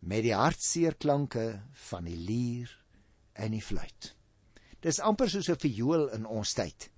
met 0.00 0.22
die 0.22 0.34
hartseer 0.34 0.94
klanke 0.94 1.62
van 1.90 2.04
die 2.04 2.16
lier 2.16 2.70
en 3.32 3.52
die 3.52 3.62
fluit. 3.62 4.14
Dis 4.80 5.00
amper 5.00 5.30
soos 5.30 5.48
'n 5.50 5.58
viool 5.58 6.08
in 6.08 6.26
ons 6.26 6.52
tyd. 6.54 6.90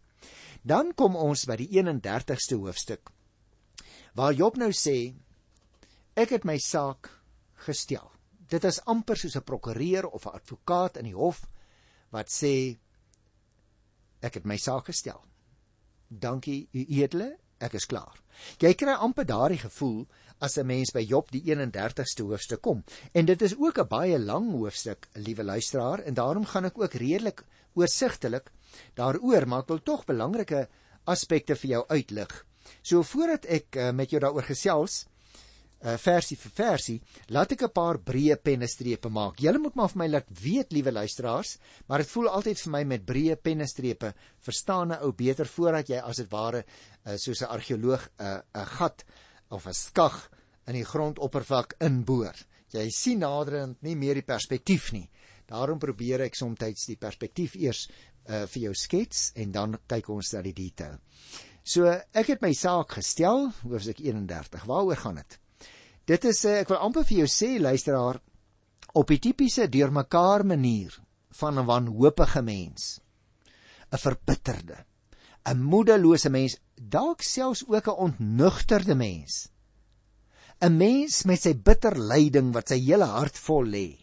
Dan 0.63 0.95
kom 0.95 1.17
ons 1.17 1.47
by 1.47 1.57
die 1.57 1.69
31ste 1.81 2.57
hoofstuk 2.57 3.11
waar 4.15 4.35
Job 4.35 4.57
nou 4.57 4.71
sê 4.73 5.15
ek 6.15 6.31
het 6.31 6.45
my 6.45 6.59
saak 6.59 7.11
gestel. 7.67 8.11
Dit 8.51 8.65
is 8.65 8.81
amper 8.85 9.17
soos 9.17 9.37
'n 9.37 9.45
prokureur 9.45 10.09
of 10.09 10.27
'n 10.27 10.35
advokaat 10.35 10.97
in 10.97 11.05
die 11.05 11.15
hof 11.15 11.47
wat 12.11 12.29
sê 12.29 12.79
ek 14.21 14.35
het 14.35 14.45
my 14.45 14.57
saak 14.57 14.87
gestel. 14.87 15.23
Dankie 16.09 16.69
u 16.73 16.85
edele, 16.89 17.39
ek 17.61 17.75
is 17.75 17.87
klaar. 17.87 18.17
Jy 18.59 18.75
kry 18.75 18.93
amper 18.93 19.27
daardie 19.27 19.61
gevoel 19.61 20.07
as 20.41 20.59
'n 20.59 20.67
mens 20.67 20.93
by 20.93 21.01
Job 21.01 21.31
die 21.31 21.43
31ste 21.45 22.23
hoofstuk 22.23 22.61
kom. 22.61 22.85
En 23.13 23.27
dit 23.27 23.43
is 23.43 23.57
ook 23.57 23.79
'n 23.79 23.89
baie 23.89 24.19
lang 24.19 24.51
hoofstuk, 24.51 25.09
liewe 25.15 25.45
luisteraar, 25.45 26.01
en 26.01 26.15
daarom 26.15 26.45
gaan 26.45 26.65
ek 26.65 26.79
ook 26.79 26.95
redelik 26.95 27.45
oorsigtelik 27.75 28.51
daaroor, 28.95 29.47
maar 29.47 29.61
ek 29.61 29.69
wil 29.69 29.83
tog 29.83 30.05
belangrike 30.05 30.69
aspekte 31.05 31.57
vir 31.57 31.71
jou 31.71 31.85
uitlig. 31.89 32.47
So 32.83 33.03
voordat 33.03 33.45
ek 33.45 33.77
uh, 33.77 33.91
met 33.93 34.11
jou 34.11 34.21
daaroor 34.21 34.47
gesels, 34.47 35.05
uh, 35.81 35.97
versie 36.01 36.37
vir 36.37 36.53
versie, 36.57 36.99
laat 37.29 37.53
ek 37.53 37.63
'n 37.63 37.73
paar 37.73 37.99
breë 37.99 38.37
pennestrepe 38.43 39.09
maak. 39.09 39.41
Julle 39.41 39.59
moet 39.59 39.75
maar 39.75 39.89
vir 39.89 39.99
my 39.99 40.09
laat 40.09 40.29
weet, 40.43 40.73
liewe 40.73 40.93
luisteraars, 40.93 41.59
maar 41.89 41.99
dit 41.99 42.11
voel 42.11 42.29
altyd 42.29 42.59
vir 42.59 42.73
my 42.73 42.85
met 42.85 43.07
breë 43.07 43.37
pennestrepe 43.37 44.15
verstaan 44.41 44.93
'n 44.93 45.03
ou 45.03 45.13
beter 45.13 45.47
voordat 45.47 45.89
jy 45.89 45.99
as 45.99 46.17
dit 46.17 46.31
ware 46.31 46.65
uh, 47.07 47.17
soos 47.17 47.43
'n 47.43 47.49
argeoloog 47.49 48.09
'n 48.19 48.25
uh, 48.25 48.43
'n 48.55 48.67
gat 48.67 49.05
of 49.51 49.67
'n 49.67 49.75
skag 49.75 50.31
in 50.67 50.75
die 50.75 50.85
grondoppervlak 50.85 51.75
inboor. 51.81 52.35
Jy 52.73 52.89
sien 52.91 53.19
naderend 53.19 53.83
nie 53.83 53.97
meer 53.97 54.15
die 54.15 54.27
perspektief 54.27 54.93
nie. 54.93 55.09
Daarom 55.47 55.79
probeer 55.79 56.21
ek 56.21 56.37
soms 56.39 56.87
die 56.87 56.97
perspektief 56.97 57.57
eers 57.57 57.89
uh, 58.29 58.47
vir 58.47 58.63
jou 58.63 58.75
skets 58.75 59.33
en 59.35 59.53
dan 59.53 59.79
kyk 59.89 60.09
ons 60.09 60.33
na 60.35 60.43
die 60.43 60.55
detail. 60.55 60.99
So 61.71 61.87
ek 61.87 62.33
het 62.33 62.41
my 62.43 62.51
saak 62.57 62.97
gestel, 62.99 63.53
hoofstuk 63.63 64.01
31. 64.03 64.65
Waaroor 64.67 64.99
gaan 64.99 65.21
dit? 65.21 65.37
Dit 66.11 66.25
is 66.27 66.43
eh, 66.49 66.63
ek 66.65 66.71
wil 66.73 66.81
amper 66.83 67.05
vir 67.07 67.21
jou 67.21 67.29
sê 67.31 67.51
luisteraar 67.63 68.19
op 68.99 69.11
die 69.13 69.21
tipiese 69.23 69.69
deurmekaar 69.71 70.43
manier 70.51 70.97
van 71.39 71.61
'n 71.61 71.69
wanhoopige 71.69 72.43
mens. 72.43 72.99
'n 73.93 74.03
Verbitterde, 74.03 74.79
'n 75.47 75.63
moedelose 75.63 76.31
mens, 76.31 76.59
dalk 76.75 77.23
selfs 77.23 77.63
ook 77.69 77.87
'n 77.87 78.03
ontnugterde 78.07 78.95
mens. 78.95 79.47
'n 80.61 80.77
Mens 80.77 81.23
met 81.23 81.41
sy 81.41 81.55
bitter 81.55 81.95
lyding 81.95 82.53
wat 82.53 82.69
sy 82.69 82.81
hele 82.83 83.07
hart 83.07 83.39
vol 83.39 83.65
lê, 83.65 83.99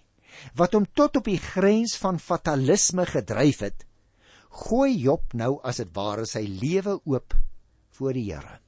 wat 0.55 0.73
hom 0.73 0.87
tot 0.93 1.17
op 1.17 1.25
die 1.25 1.41
grens 1.51 1.97
van 1.97 2.19
fatalisme 2.19 3.05
gedryf 3.05 3.59
het, 3.59 3.83
gooi 4.49 4.95
Job 4.95 5.33
nou 5.33 5.59
as 5.63 5.77
dit 5.77 5.91
ware 5.93 6.25
sy 6.25 6.47
lewe 6.47 7.01
oop 7.03 7.35
voor 7.97 8.13
die 8.13 8.29
Here. 8.29 8.59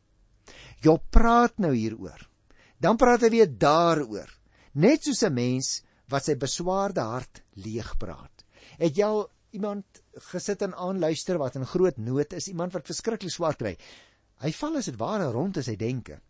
Job 0.81 1.05
praat 1.13 1.57
nou 1.61 1.73
hieroor 1.75 2.29
dan 2.79 2.97
praat 2.99 3.25
hy 3.25 3.31
weer 3.33 3.49
daaroor. 3.49 4.29
Net 4.79 5.03
soos 5.03 5.23
'n 5.23 5.33
mens 5.33 5.83
wat 6.09 6.25
sy 6.25 6.35
beswaarde 6.35 7.01
hart 7.01 7.43
leeg 7.55 7.97
praat. 7.97 8.45
Het 8.79 8.95
jy 8.97 9.03
al 9.03 9.29
iemand 9.51 9.85
gesit 10.31 10.61
en 10.61 10.73
aanluister 10.73 11.37
wat 11.37 11.55
in 11.55 11.65
groot 11.65 11.97
nood 11.97 12.33
is, 12.33 12.47
iemand 12.47 12.73
wat 12.73 12.85
verskriklik 12.85 13.31
swaar 13.31 13.55
kry? 13.55 13.77
Hy 14.39 14.51
val 14.51 14.77
as 14.77 14.85
dit 14.85 14.95
ware 14.95 15.31
rond 15.31 15.57
in 15.57 15.63
sy 15.63 15.75
denke. 15.75 16.21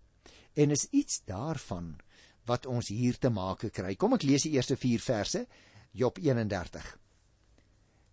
En 0.55 0.71
is 0.71 0.87
iets 0.91 1.21
daarvan 1.25 1.99
wat 2.45 2.65
ons 2.65 2.87
hier 2.87 3.17
te 3.17 3.29
maak 3.29 3.71
kry. 3.71 3.95
Kom 3.95 4.13
ek 4.13 4.23
lees 4.23 4.43
die 4.43 4.53
eerste 4.53 4.75
4 4.75 4.99
verse, 4.99 5.47
Job 5.91 6.17
31. 6.17 6.97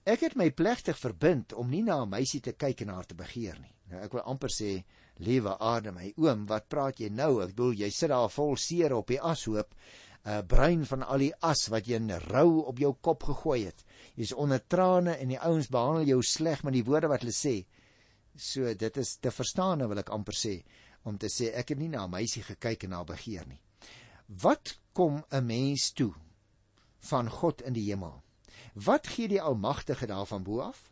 Ek 0.06 0.20
het 0.22 0.36
my 0.38 0.52
plegtig 0.54 0.98
verbind 1.02 1.50
om 1.58 1.70
nie 1.70 1.82
na 1.82 2.02
'n 2.02 2.08
meisie 2.08 2.40
te 2.40 2.52
kyk 2.52 2.82
en 2.82 2.88
haar 2.94 3.06
te 3.06 3.14
begeer 3.14 3.58
nie. 3.58 3.74
Nou 3.90 4.02
ek 4.04 4.12
wil 4.12 4.22
amper 4.22 4.48
sê 4.48 4.84
Liewe 5.18 5.56
Adam, 5.58 5.94
my 5.94 6.12
oom, 6.16 6.46
wat 6.46 6.68
praat 6.68 7.00
jy 7.00 7.08
nou? 7.08 7.40
Ek 7.42 7.54
bedoel 7.54 7.72
jy 7.72 7.90
sit 7.90 8.10
daar 8.10 8.28
vol 8.30 8.56
seer 8.56 8.92
op 8.94 9.08
die 9.08 9.20
ashoop, 9.20 9.74
'n 10.24 10.46
brein 10.46 10.84
van 10.84 11.02
al 11.02 11.18
die 11.18 11.32
as 11.42 11.68
wat 11.68 11.86
jy 11.86 11.96
in 11.96 12.10
rou 12.10 12.66
op 12.66 12.78
jou 12.78 12.92
kop 13.00 13.22
gegooi 13.22 13.64
het. 13.64 13.84
Jy's 14.14 14.32
onder 14.32 14.60
trane 14.68 15.16
en 15.16 15.28
die 15.28 15.40
ouens 15.40 15.68
behandel 15.68 16.04
jou 16.04 16.22
sleg 16.22 16.62
met 16.64 16.74
die 16.74 16.84
woorde 16.84 17.08
wat 17.08 17.20
hulle 17.20 17.32
sê. 17.32 17.66
So 18.36 18.74
dit 18.74 18.96
is 18.96 19.16
te 19.16 19.30
verstaan, 19.30 19.88
wil 19.88 19.98
ek 19.98 20.10
amper 20.10 20.34
sê, 20.34 20.62
om 21.04 21.18
te 21.18 21.26
sê 21.26 21.52
ek 21.54 21.68
het 21.68 21.78
nie 21.78 21.88
na 21.88 22.04
'n 22.04 22.10
meisie 22.10 22.42
gekyk 22.42 22.84
en 22.84 22.90
na 22.90 23.04
begeer 23.04 23.46
nie. 23.46 23.60
Wat 24.28 24.78
kom 24.92 25.24
'n 25.32 25.46
mens 25.46 25.92
toe 25.92 26.14
van 26.98 27.30
God 27.30 27.62
in 27.62 27.72
die 27.72 27.90
hemel. 27.90 28.22
Wat 28.76 29.06
gee 29.06 29.28
die 29.28 29.40
Almagtige 29.40 30.06
daarvan 30.06 30.42
bo 30.44 30.60
af? 30.60 30.90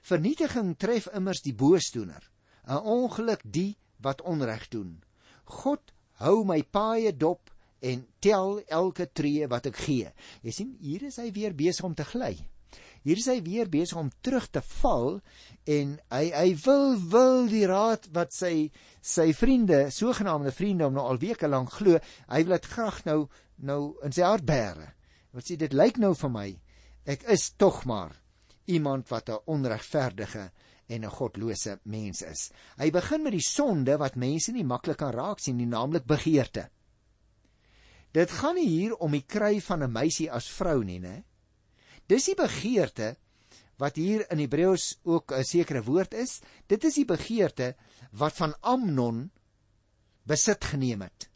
Vernietiging 0.00 0.76
tref 0.80 1.06
immers 1.12 1.42
die 1.44 1.54
boosdoener, 1.54 2.30
'n 2.64 2.80
ongeluk 2.80 3.42
die 3.44 3.76
wat 4.00 4.22
onreg 4.22 4.68
doen. 4.68 5.02
God 5.44 5.92
hou 6.12 6.44
my 6.44 6.62
paaie 6.62 7.12
dop 7.16 7.50
en 7.80 8.06
tel 8.18 8.60
elke 8.66 9.12
tree 9.12 9.46
wat 9.48 9.66
ek 9.66 9.76
gee. 9.76 10.12
Jy 10.42 10.50
sien, 10.50 10.76
hier 10.80 11.02
is 11.02 11.16
hy 11.16 11.30
weer 11.32 11.54
besig 11.54 11.84
om 11.84 11.94
te 11.94 12.04
gly. 12.04 12.48
Hier 13.04 13.16
is 13.16 13.26
hy 13.26 13.42
weer 13.42 13.68
besig 13.68 13.98
om 13.98 14.10
terug 14.20 14.48
te 14.50 14.62
val 14.80 15.20
en 15.64 16.00
hy 16.10 16.24
hy 16.32 16.56
wil 16.64 16.96
wil 17.12 17.46
die 17.52 17.66
raad 17.66 18.08
wat 18.16 18.32
sy 18.32 18.70
sy 19.02 19.32
vriende, 19.32 19.90
sogenaamde 19.90 20.52
vriende 20.52 20.86
om 20.86 20.94
nou 20.94 21.04
al 21.04 21.20
weke 21.20 21.48
lank 21.48 21.70
glo, 21.70 22.00
hy 22.28 22.42
wil 22.44 22.56
dit 22.56 22.66
graag 22.72 23.04
nou 23.04 23.28
nou 23.56 23.82
in 24.02 24.12
sy 24.12 24.22
hart 24.22 24.44
bære. 24.48 24.94
Wat 25.32 25.44
sê 25.44 25.56
dit 25.60 25.72
lyk 25.72 26.00
nou 26.00 26.14
vir 26.14 26.32
my 26.32 26.50
ek 27.06 27.26
is 27.32 27.52
tog 27.56 27.84
maar 27.86 28.14
iemand 28.66 29.08
wat 29.08 29.30
'n 29.30 29.42
onregverdige 29.46 30.50
en 30.86 31.04
'n 31.04 31.10
godlose 31.10 31.78
mens 31.84 32.22
is. 32.22 32.50
Hy 32.78 32.90
begin 32.90 33.22
met 33.22 33.32
die 33.32 33.48
sonde 33.48 33.96
wat 33.98 34.16
mense 34.16 34.52
nie 34.52 34.64
maklik 34.64 34.96
kan 34.96 35.12
raak 35.12 35.38
sien 35.38 35.56
nie, 35.56 35.66
naamlik 35.66 36.04
begeerte. 36.04 36.68
Dit 38.12 38.30
gaan 38.30 38.54
nie 38.54 38.68
hier 38.68 38.96
om 38.96 39.12
die 39.12 39.26
kry 39.26 39.60
van 39.60 39.82
'n 39.82 39.92
meisie 39.92 40.30
as 40.30 40.48
vrou 40.48 40.84
nie, 40.84 40.98
né? 41.00 41.24
Dis 42.06 42.24
die 42.24 42.34
begeerte 42.34 43.16
wat 43.78 43.96
hier 43.96 44.26
in 44.30 44.38
Hebreëus 44.38 44.98
ook 45.04 45.32
'n 45.32 45.44
sekere 45.44 45.82
woord 45.82 46.14
is. 46.14 46.40
Dit 46.66 46.84
is 46.84 46.94
die 46.94 47.04
begeerte 47.04 47.74
wat 48.12 48.32
van 48.32 48.54
Amnon 48.60 49.30
besit 50.24 50.64
geneem 50.64 51.02
het 51.02 51.30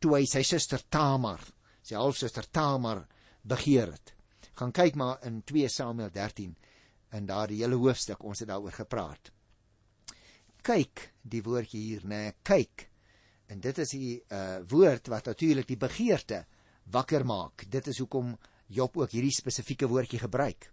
toe 0.00 0.16
hy 0.18 0.26
sy 0.28 0.42
suster 0.42 0.82
Tamar, 0.90 1.40
sy 1.82 1.96
halfsuster 1.98 2.46
Tamar 2.52 3.06
begeer 3.42 3.92
het. 3.92 4.15
Gaan 4.56 4.72
kyk 4.72 4.96
maar 4.96 5.20
in 5.28 5.42
2 5.44 5.68
Samuel 5.68 6.10
13 6.12 6.56
in 7.16 7.26
daardie 7.28 7.60
hele 7.60 7.76
hoofstuk 7.80 8.22
ons 8.24 8.40
het 8.40 8.48
daaroor 8.48 8.72
gepraat. 8.72 9.30
Kyk 10.64 11.10
die 11.22 11.42
woordjie 11.44 11.80
hier 11.82 12.06
nê, 12.08 12.22
nee, 12.24 12.36
kyk. 12.42 12.88
En 13.52 13.60
dit 13.62 13.78
is 13.78 13.92
die 13.94 14.14
uh 14.32 14.58
woord 14.70 15.10
wat 15.12 15.28
natuurlik 15.30 15.68
die 15.68 15.78
begeerte 15.78 16.44
wakker 16.90 17.24
maak. 17.26 17.66
Dit 17.70 17.86
is 17.92 18.00
hoekom 18.02 18.34
Job 18.66 18.96
ook 18.98 19.12
hierdie 19.14 19.34
spesifieke 19.34 19.86
woordjie 19.86 20.18
gebruik. 20.18 20.70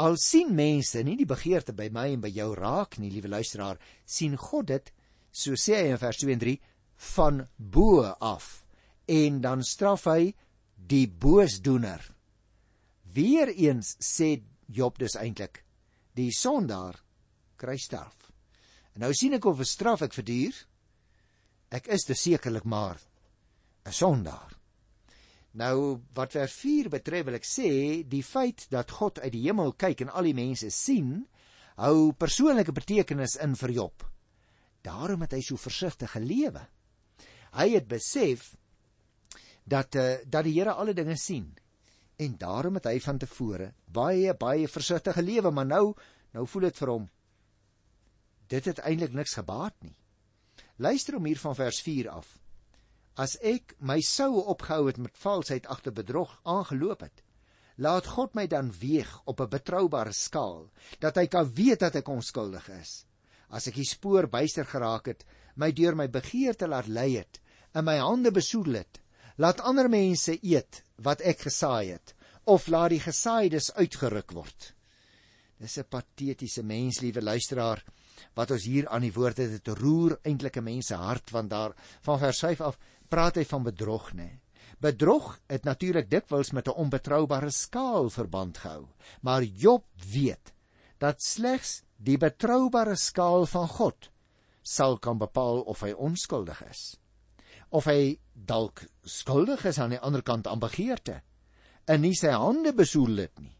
Al 0.00 0.16
sien 0.18 0.54
mense 0.54 1.02
nie 1.04 1.16
die 1.18 1.28
begeerte 1.28 1.74
by 1.76 1.90
my 1.92 2.08
en 2.14 2.22
by 2.24 2.30
jou 2.32 2.54
raak 2.56 2.96
nie, 2.98 3.10
liewe 3.12 3.28
luisteraar, 3.28 3.78
sien 4.06 4.36
God 4.38 4.70
dit, 4.70 4.92
so 5.30 5.58
sê 5.58 5.76
hy 5.76 5.90
in 5.92 6.00
vers 6.00 6.22
2 6.22 6.34
en 6.34 6.42
3, 6.42 6.54
van 7.14 7.42
bo 7.56 8.06
af. 8.18 8.64
En 9.06 9.40
dan 9.44 9.62
straf 9.66 10.08
hy 10.08 10.32
die 10.74 11.06
boosdoener. 11.06 12.00
Weereens 13.12 13.96
sê 13.98 14.42
Job 14.70 14.98
dus 14.98 15.16
eintlik 15.18 15.64
die 16.14 16.30
sondaar 16.34 16.98
kry 17.60 17.76
straf. 17.78 18.30
En 18.94 19.04
nou 19.04 19.12
sien 19.14 19.34
ek 19.34 19.46
of 19.46 19.60
'n 19.60 19.64
straf 19.64 20.02
ek 20.02 20.14
verduur. 20.14 20.54
Ek 21.70 21.88
is 21.88 22.06
sekerlik 22.06 22.64
maar 22.64 22.98
'n 23.86 23.92
sondaar. 23.92 24.58
Nou 25.52 26.00
wat 26.14 26.32
vers 26.32 26.52
4 26.52 26.88
betref 26.88 27.24
wil 27.26 27.34
ek 27.34 27.46
sê 27.46 28.02
die 28.06 28.22
feit 28.22 28.66
dat 28.70 28.90
God 28.90 29.18
uit 29.18 29.32
die 29.32 29.46
hemel 29.48 29.72
kyk 29.72 30.00
en 30.00 30.12
al 30.14 30.22
die 30.22 30.34
mense 30.34 30.70
sien, 30.70 31.26
hou 31.76 32.12
persoonlike 32.12 32.72
betekenis 32.72 33.36
in 33.36 33.56
vir 33.56 33.70
Job. 33.70 34.04
Daarom 34.82 35.20
het 35.20 35.32
hy 35.32 35.40
so 35.40 35.56
versigtig 35.56 36.10
gelewe. 36.10 36.62
Hy 37.52 37.68
het 37.74 37.88
besef 37.88 38.54
dat 39.64 39.94
uh, 39.96 40.16
dat 40.26 40.44
die 40.44 40.54
Here 40.54 40.72
alle 40.72 40.94
dinge 40.94 41.16
sien 41.16 41.56
en 42.20 42.36
daarom 42.38 42.76
het 42.76 42.90
hy 42.90 42.98
van 43.00 43.18
tevore 43.18 43.72
baie 43.86 44.34
baie 44.34 44.68
versigtig 44.68 45.16
gelewe 45.16 45.50
maar 45.50 45.66
nou 45.66 45.86
nou 46.36 46.46
voel 46.46 46.68
dit 46.68 46.82
vir 46.82 46.92
hom 46.94 47.08
dit 48.50 48.66
het 48.66 48.82
eintlik 48.82 49.14
niks 49.14 49.36
gebaat 49.38 49.76
nie. 49.86 49.94
Luister 50.80 51.16
om 51.16 51.26
hier 51.28 51.38
van 51.38 51.54
vers 51.54 51.80
4 51.86 52.08
af. 52.10 52.36
As 53.20 53.36
ek 53.46 53.76
my 53.78 54.00
sou 54.02 54.40
opgehou 54.52 54.86
het 54.88 54.98
met 54.98 55.18
valsheid 55.22 55.66
agter 55.70 55.94
bedrog 55.94 56.38
aangeloop 56.42 57.04
het 57.06 57.26
laat 57.80 58.10
God 58.12 58.34
my 58.36 58.44
dan 58.50 58.68
weeg 58.80 59.10
op 59.24 59.40
'n 59.40 59.48
betroubare 59.48 60.12
skaal 60.12 60.70
dat 61.00 61.16
hy 61.16 61.26
kan 61.26 61.54
weet 61.54 61.80
dat 61.80 61.94
ek 61.94 62.08
onskuldig 62.08 62.68
is. 62.68 63.06
As 63.48 63.66
ek 63.66 63.74
die 63.74 63.88
spoor 63.88 64.28
byster 64.28 64.64
geraak 64.64 65.06
het 65.06 65.24
my 65.54 65.72
deur 65.72 65.96
my 65.96 66.08
begeerte 66.08 66.68
laat 66.68 66.86
lei 66.86 67.16
het 67.16 67.40
en 67.72 67.84
my 67.84 67.96
hande 67.98 68.30
besoedel 68.30 68.74
het 68.74 69.00
laat 69.36 69.60
ander 69.60 69.88
mense 69.88 70.38
eet 70.42 70.82
wat 70.96 71.20
ek 71.20 71.40
gesaai 71.40 71.92
het 71.92 72.14
of 72.44 72.68
laat 72.68 72.90
die 72.90 73.00
gesaaiedes 73.00 73.72
uitgeruk 73.74 74.32
word. 74.32 74.74
Dis 75.60 75.78
'n 75.78 75.84
patetiese 75.88 76.62
mens, 76.62 77.00
liewe 77.00 77.22
luisteraar, 77.22 77.84
wat 78.34 78.50
ons 78.50 78.64
hier 78.64 78.88
aan 78.88 79.02
die 79.02 79.12
woord 79.12 79.36
het, 79.36 79.50
dit 79.50 79.68
roer 79.78 80.18
eintlik 80.24 80.56
'n 80.56 80.64
mens 80.64 80.86
se 80.86 80.94
hart 80.94 81.30
want 81.30 81.50
daar 81.50 81.74
van 82.02 82.18
vers 82.18 82.38
5 82.38 82.60
af 82.60 82.78
praat 83.08 83.36
hy 83.36 83.44
van 83.44 83.62
bedrog, 83.62 84.12
nê. 84.14 84.40
Bedrog 84.80 85.40
het 85.46 85.64
natuurlik 85.64 86.10
dikwels 86.10 86.52
met 86.52 86.68
'n 86.68 86.76
onbetroubare 86.76 87.50
skaal 87.50 88.10
verband 88.10 88.58
gehou, 88.58 88.86
maar 89.20 89.42
Job 89.42 89.84
weet 90.12 90.52
dat 90.98 91.22
slegs 91.22 91.82
die 91.96 92.18
betroubare 92.18 92.96
skaal 92.96 93.46
van 93.46 93.68
God 93.68 94.10
sal 94.62 94.98
kan 94.98 95.18
bepaal 95.18 95.60
of 95.60 95.80
hy 95.80 95.92
onskuldig 95.92 96.62
is 96.68 96.96
of 97.70 97.86
hy 97.86 98.18
dalk 98.34 98.82
skuldig 99.04 99.64
is 99.64 99.78
aan 99.78 99.94
die 99.94 100.00
ander 100.00 100.22
kant 100.26 100.48
aan 100.50 100.62
begeerte 100.62 101.20
en 101.84 102.00
nie 102.00 102.14
sy 102.14 102.30
hande 102.30 102.72
besoedel 102.72 103.16
het 103.26 103.40
nie 103.40 103.56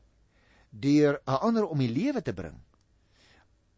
deur 0.70 1.20
'n 1.26 1.40
ander 1.40 1.66
om 1.66 1.78
die 1.78 1.90
lewe 1.90 2.22
te 2.22 2.32
bring 2.32 2.60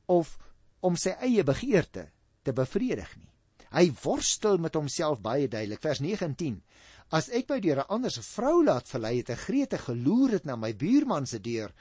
of 0.07 0.39
om 0.81 0.97
sy 0.97 1.15
eie 1.21 1.45
begeerte 1.45 2.11
te 2.43 2.53
bevredig 2.53 3.17
nie. 3.17 3.31
Hy 3.73 3.93
worstel 4.03 4.59
met 4.59 4.75
homself 4.75 5.21
baie 5.21 5.49
duidelik. 5.49 5.81
Vers 5.81 6.01
9 6.01 6.27
en 6.27 6.35
10 6.35 6.63
as 7.13 7.29
ek 7.29 7.49
my 7.49 7.61
deur 7.61 7.81
'n 7.81 7.93
ander 7.95 8.11
se 8.11 8.23
vrou 8.23 8.65
laat 8.65 8.89
verlei 8.89 9.19
het 9.19 9.31
'n 9.31 9.45
grete 9.47 9.79
geloer 9.79 10.31
het 10.31 10.45
na 10.45 10.57
my 10.57 10.73
buurman 10.73 11.27
se 11.27 11.39
deur 11.39 11.73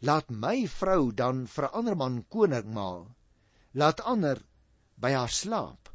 laat 0.00 0.30
my 0.30 0.66
vrou 0.66 1.12
dan 1.12 1.46
vir 1.46 1.64
'n 1.64 1.74
ander 1.78 1.96
man 1.96 2.24
koning 2.28 2.72
maal 2.72 3.06
laat 3.72 4.00
ander 4.00 4.38
by 4.96 5.12
haar 5.12 5.28
slaap 5.28 5.92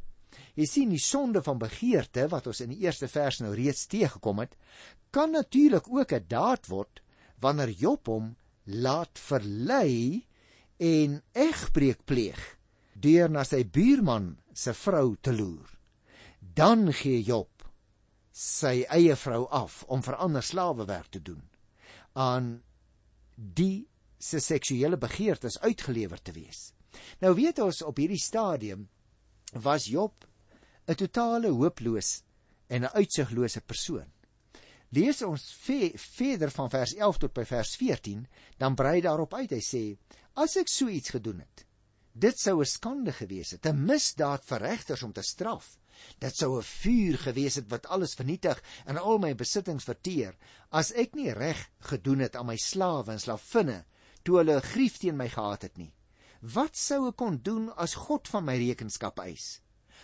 Jy 0.55 0.65
sien 0.69 0.89
die 0.93 1.01
sonde 1.01 1.43
van 1.43 1.59
begeerte 1.61 2.27
wat 2.31 2.47
ons 2.47 2.61
in 2.61 2.73
die 2.73 2.83
eerste 2.85 3.07
vers 3.07 3.39
nou 3.41 3.53
reeds 3.55 3.87
teëgekom 3.91 4.43
het, 4.43 4.55
kan 5.11 5.31
natuurlik 5.31 5.89
ook 5.89 6.13
'n 6.13 6.25
daad 6.27 6.67
word 6.67 7.01
wanneer 7.39 7.69
Job 7.69 8.07
hom 8.07 8.35
laat 8.65 9.19
verlei 9.19 10.25
en 10.77 11.21
egbreek 11.33 12.05
pleeg 12.05 12.57
deur 12.93 13.29
na 13.29 13.43
sy 13.43 13.63
buurman 13.63 14.37
se 14.53 14.73
vrou 14.73 15.15
te 15.21 15.33
loer. 15.33 15.69
Dan 16.39 16.93
gee 16.93 17.23
Job 17.23 17.49
sy 18.31 18.85
eie 18.89 19.15
vrou 19.15 19.45
af 19.53 19.83
om 19.87 20.01
vir 20.01 20.15
ander 20.15 20.43
slawewerk 20.43 21.11
te 21.13 21.21
doen 21.21 21.43
aan 22.13 22.63
die 23.35 23.87
se 24.17 24.39
seksuele 24.39 24.97
begeertes 24.97 25.59
uitgelewer 25.61 26.21
te 26.21 26.31
wees. 26.31 26.71
Nou 27.21 27.33
weet 27.35 27.59
ons 27.59 27.81
op 27.85 27.97
hierdie 27.97 28.21
stadium 28.21 28.87
was 29.61 29.85
Job 29.85 30.25
'n 30.85 30.95
totale 30.95 31.49
hooploos 31.49 32.23
en 32.67 32.83
'n 32.83 32.95
uitsiglose 32.99 33.61
persoon. 33.61 34.09
Lees 34.89 35.21
ons 35.21 35.43
ve 35.65 35.91
verder 35.95 36.51
van 36.51 36.69
vers 36.69 36.93
11 36.93 37.17
tot 37.17 37.33
by 37.33 37.45
vers 37.45 37.75
14, 37.75 38.27
dan 38.57 38.75
brei 38.75 39.01
daarop 39.01 39.33
uit. 39.33 39.51
Hy 39.51 39.61
sê: 39.61 39.97
"As 40.33 40.55
ek 40.55 40.67
so 40.67 40.87
iets 40.87 41.09
gedoen 41.09 41.39
het, 41.39 41.65
dit 42.11 42.39
sou 42.39 42.59
'n 42.59 42.65
skande 42.65 43.11
gewees 43.11 43.51
het, 43.51 43.65
'n 43.65 43.85
misdaad 43.85 44.45
vir 44.45 44.59
regters 44.59 45.03
om 45.03 45.13
te 45.13 45.21
straf. 45.21 45.77
Dit 46.19 46.35
sou 46.35 46.57
'n 46.57 46.63
vuur 46.63 47.17
gewees 47.17 47.55
het 47.55 47.69
wat 47.69 47.85
alles 47.85 48.13
vernietig 48.13 48.61
en 48.85 48.97
al 48.97 49.17
my 49.17 49.33
besittings 49.35 49.83
verteer, 49.83 50.35
as 50.69 50.91
ek 50.91 51.15
nie 51.15 51.31
reg 51.31 51.69
gedoen 51.79 52.19
het 52.19 52.35
aan 52.35 52.45
my 52.45 52.57
slawe 52.57 53.11
en 53.11 53.19
slavinne 53.19 53.85
toe 54.23 54.37
hulle 54.37 54.61
grief 54.61 54.97
teen 54.97 55.17
my 55.17 55.29
gehad 55.29 55.61
het 55.61 55.77
nie. 55.77 55.93
Wat 56.43 56.75
sou 56.75 57.07
ek 57.07 57.15
kon 57.15 57.37
doen 57.39 57.69
as 57.79 57.95
God 57.95 58.27
van 58.27 58.43
my 58.43 58.57
rekenskap 58.59 59.19
eis?" 59.23 59.61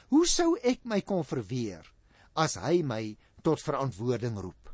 Hoe 0.10 0.26
sou 0.26 0.56
ek 0.64 0.86
my 0.88 1.02
kon 1.02 1.26
verweer 1.28 1.84
as 2.34 2.56
hy 2.56 2.80
my 2.82 3.18
tot 3.44 3.60
verantwoording 3.60 4.40
roep? 4.40 4.72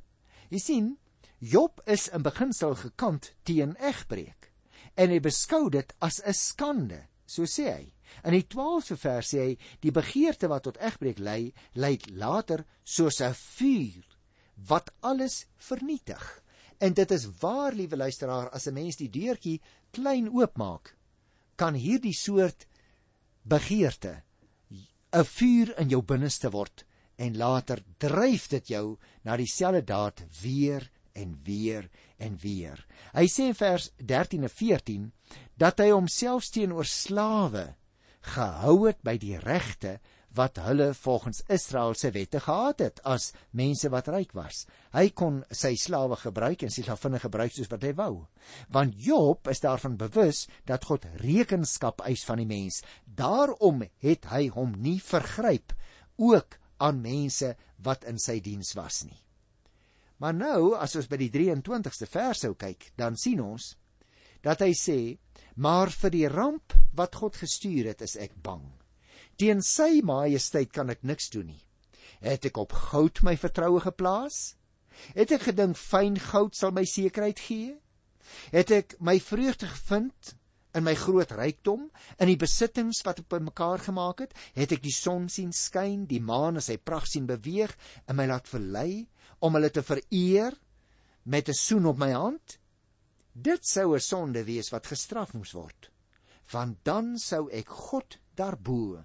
Jy 0.54 0.60
sien, 0.62 0.92
Job 1.40 1.82
is 1.86 2.08
in 2.14 2.24
beginsel 2.24 2.78
gekant 2.80 3.34
teen 3.44 3.74
egbreek 3.82 4.52
en 4.96 5.12
hy 5.12 5.20
beskou 5.20 5.68
dit 5.70 5.92
as 6.06 6.22
'n 6.24 6.34
skande, 6.34 7.02
so 7.26 7.44
sê 7.44 7.66
hy. 7.74 7.94
In 8.24 8.32
die 8.32 8.46
12de 8.48 8.96
vers 8.98 9.34
sê 9.34 9.40
hy 9.42 9.58
die 9.82 9.92
begeerte 9.92 10.48
wat 10.48 10.64
tot 10.64 10.78
egbreek 10.78 11.20
lei, 11.20 11.54
lei 11.74 11.98
later 12.08 12.66
soos 12.84 13.20
'n 13.22 13.34
vuur 13.34 14.06
wat 14.70 14.94
alles 15.02 15.46
vernietig. 15.58 16.24
En 16.80 16.94
dit 16.94 17.12
is 17.12 17.26
waar, 17.42 17.74
liewe 17.74 17.98
luisteraar, 17.98 18.50
as 18.50 18.68
'n 18.68 18.74
mens 18.74 18.96
die 18.96 19.10
deurtjie 19.10 19.62
klein 19.92 20.30
oopmaak, 20.30 20.96
kan 21.56 21.74
hierdie 21.74 22.16
soort 22.16 22.68
begeerte 23.44 24.24
'n 25.16 25.24
vuur 25.24 25.72
in 25.80 25.90
jou 25.90 26.02
binneste 26.02 26.50
word 26.52 26.86
en 27.16 27.38
later 27.38 27.80
dryf 27.98 28.48
dit 28.52 28.68
jou 28.68 28.98
na 29.24 29.38
dieselfde 29.38 29.84
daad 29.84 30.24
weer 30.42 30.90
en 31.14 31.40
weer 31.44 31.90
en 32.18 32.38
weer. 32.42 32.86
Hy 33.14 33.28
sê 33.32 33.48
in 33.52 33.56
vers 33.56 33.92
13 33.98 34.44
en 34.44 34.50
14 34.50 35.12
dat 35.56 35.80
hy 35.80 35.90
homself 35.94 36.50
teenoor 36.52 36.86
slawe 36.86 37.76
gehou 38.36 38.88
het 38.88 39.00
by 39.06 39.16
die 39.22 39.38
regte 39.40 40.00
wat 40.36 40.60
hulle 40.60 40.90
volgens 40.94 41.42
Israel 41.52 41.94
se 41.96 42.12
wette 42.12 42.40
gehad 42.44 42.82
het 42.84 43.02
as 43.08 43.32
mense 43.56 43.90
wat 43.94 44.10
ryk 44.12 44.34
was. 44.36 44.66
Hy 44.92 45.10
kon 45.16 45.42
sy 45.52 45.76
slawe 45.80 46.18
gebruik 46.20 46.66
en 46.66 46.74
sy 46.74 46.84
slavinne 46.86 47.22
gebruik 47.24 47.56
soos 47.56 47.72
wat 47.72 47.86
hy 47.88 47.94
wou. 47.98 48.26
Want 48.76 49.00
Job 49.00 49.48
is 49.52 49.64
daarvan 49.64 49.98
bewus 50.00 50.46
dat 50.68 50.88
God 50.90 51.08
rekenskap 51.24 52.04
eis 52.08 52.26
van 52.28 52.44
die 52.44 52.50
mens. 52.50 52.82
Daarom 53.06 53.86
het 54.04 54.28
hy 54.32 54.48
hom 54.56 54.76
nie 54.82 55.00
vergryp 55.04 55.76
ook 56.20 56.60
aan 56.84 57.02
mense 57.02 57.56
wat 57.84 58.04
in 58.10 58.20
sy 58.20 58.42
diens 58.44 58.76
was 58.76 59.04
nie. 59.08 59.20
Maar 60.20 60.36
nou 60.36 60.76
as 60.80 60.96
ons 60.96 61.10
by 61.12 61.20
die 61.20 61.32
23ste 61.32 62.08
vers 62.08 62.46
sou 62.46 62.54
kyk, 62.60 62.92
dan 63.00 63.20
sien 63.20 63.42
ons 63.44 63.74
dat 64.46 64.62
hy 64.62 64.72
sê: 64.78 65.18
"Maar 65.56 65.90
vir 65.90 66.12
die 66.12 66.28
ramp 66.30 66.74
wat 66.94 67.16
God 67.16 67.36
gestuur 67.36 67.92
het, 67.92 68.02
is 68.02 68.16
ek 68.16 68.36
bang." 68.44 68.75
Teen 69.36 69.60
sy 69.62 70.00
majesteit 70.06 70.72
kan 70.72 70.92
ek 70.94 71.02
niks 71.04 71.28
doen 71.34 71.50
nie. 71.52 71.64
Het 72.24 72.48
ek 72.48 72.58
op 72.62 72.72
goud 72.92 73.20
my 73.28 73.36
vertroue 73.36 73.82
geplaas? 73.84 74.56
Het 75.12 75.34
ek 75.36 75.50
gedink 75.50 75.76
fyn 75.76 76.16
goud 76.32 76.56
sal 76.56 76.72
my 76.76 76.86
sekerheid 76.88 77.42
gee? 77.44 77.74
Het 78.56 78.72
ek 78.72 78.96
my 79.04 79.18
vreugde 79.20 79.68
gevind 79.68 80.36
in 80.76 80.86
my 80.88 80.94
groot 81.00 81.32
rykdom, 81.36 81.90
in 82.20 82.32
die 82.32 82.40
besittings 82.40 83.02
wat 83.08 83.20
ek 83.22 83.30
bymekaar 83.32 83.84
gemaak 83.84 84.24
het? 84.24 84.36
Het 84.56 84.78
ek 84.78 84.84
die 84.84 84.96
son 84.96 85.28
sien 85.32 85.52
skyn, 85.56 86.06
die 86.08 86.22
maan 86.24 86.60
as 86.60 86.72
hy 86.72 86.78
pragt 86.80 87.12
sien 87.12 87.28
beweeg 87.28 87.76
en 88.08 88.20
my 88.20 88.28
laat 88.32 88.48
verlei 88.48 89.06
om 89.44 89.56
hulle 89.56 89.72
te 89.72 89.84
vereer 89.84 90.56
met 91.24 91.50
'n 91.50 91.60
soen 91.60 91.92
op 91.92 92.00
my 92.00 92.12
hand? 92.12 92.58
Dit 93.34 93.68
sou 93.68 93.96
'n 93.96 94.00
sonde 94.00 94.44
wees 94.48 94.72
wat 94.72 94.88
gestraf 94.88 95.34
moes 95.34 95.52
word. 95.52 95.92
Want 96.52 96.84
dan 96.84 97.18
sou 97.20 97.50
ek 97.52 97.68
God 97.68 98.18
daarbo 98.36 99.04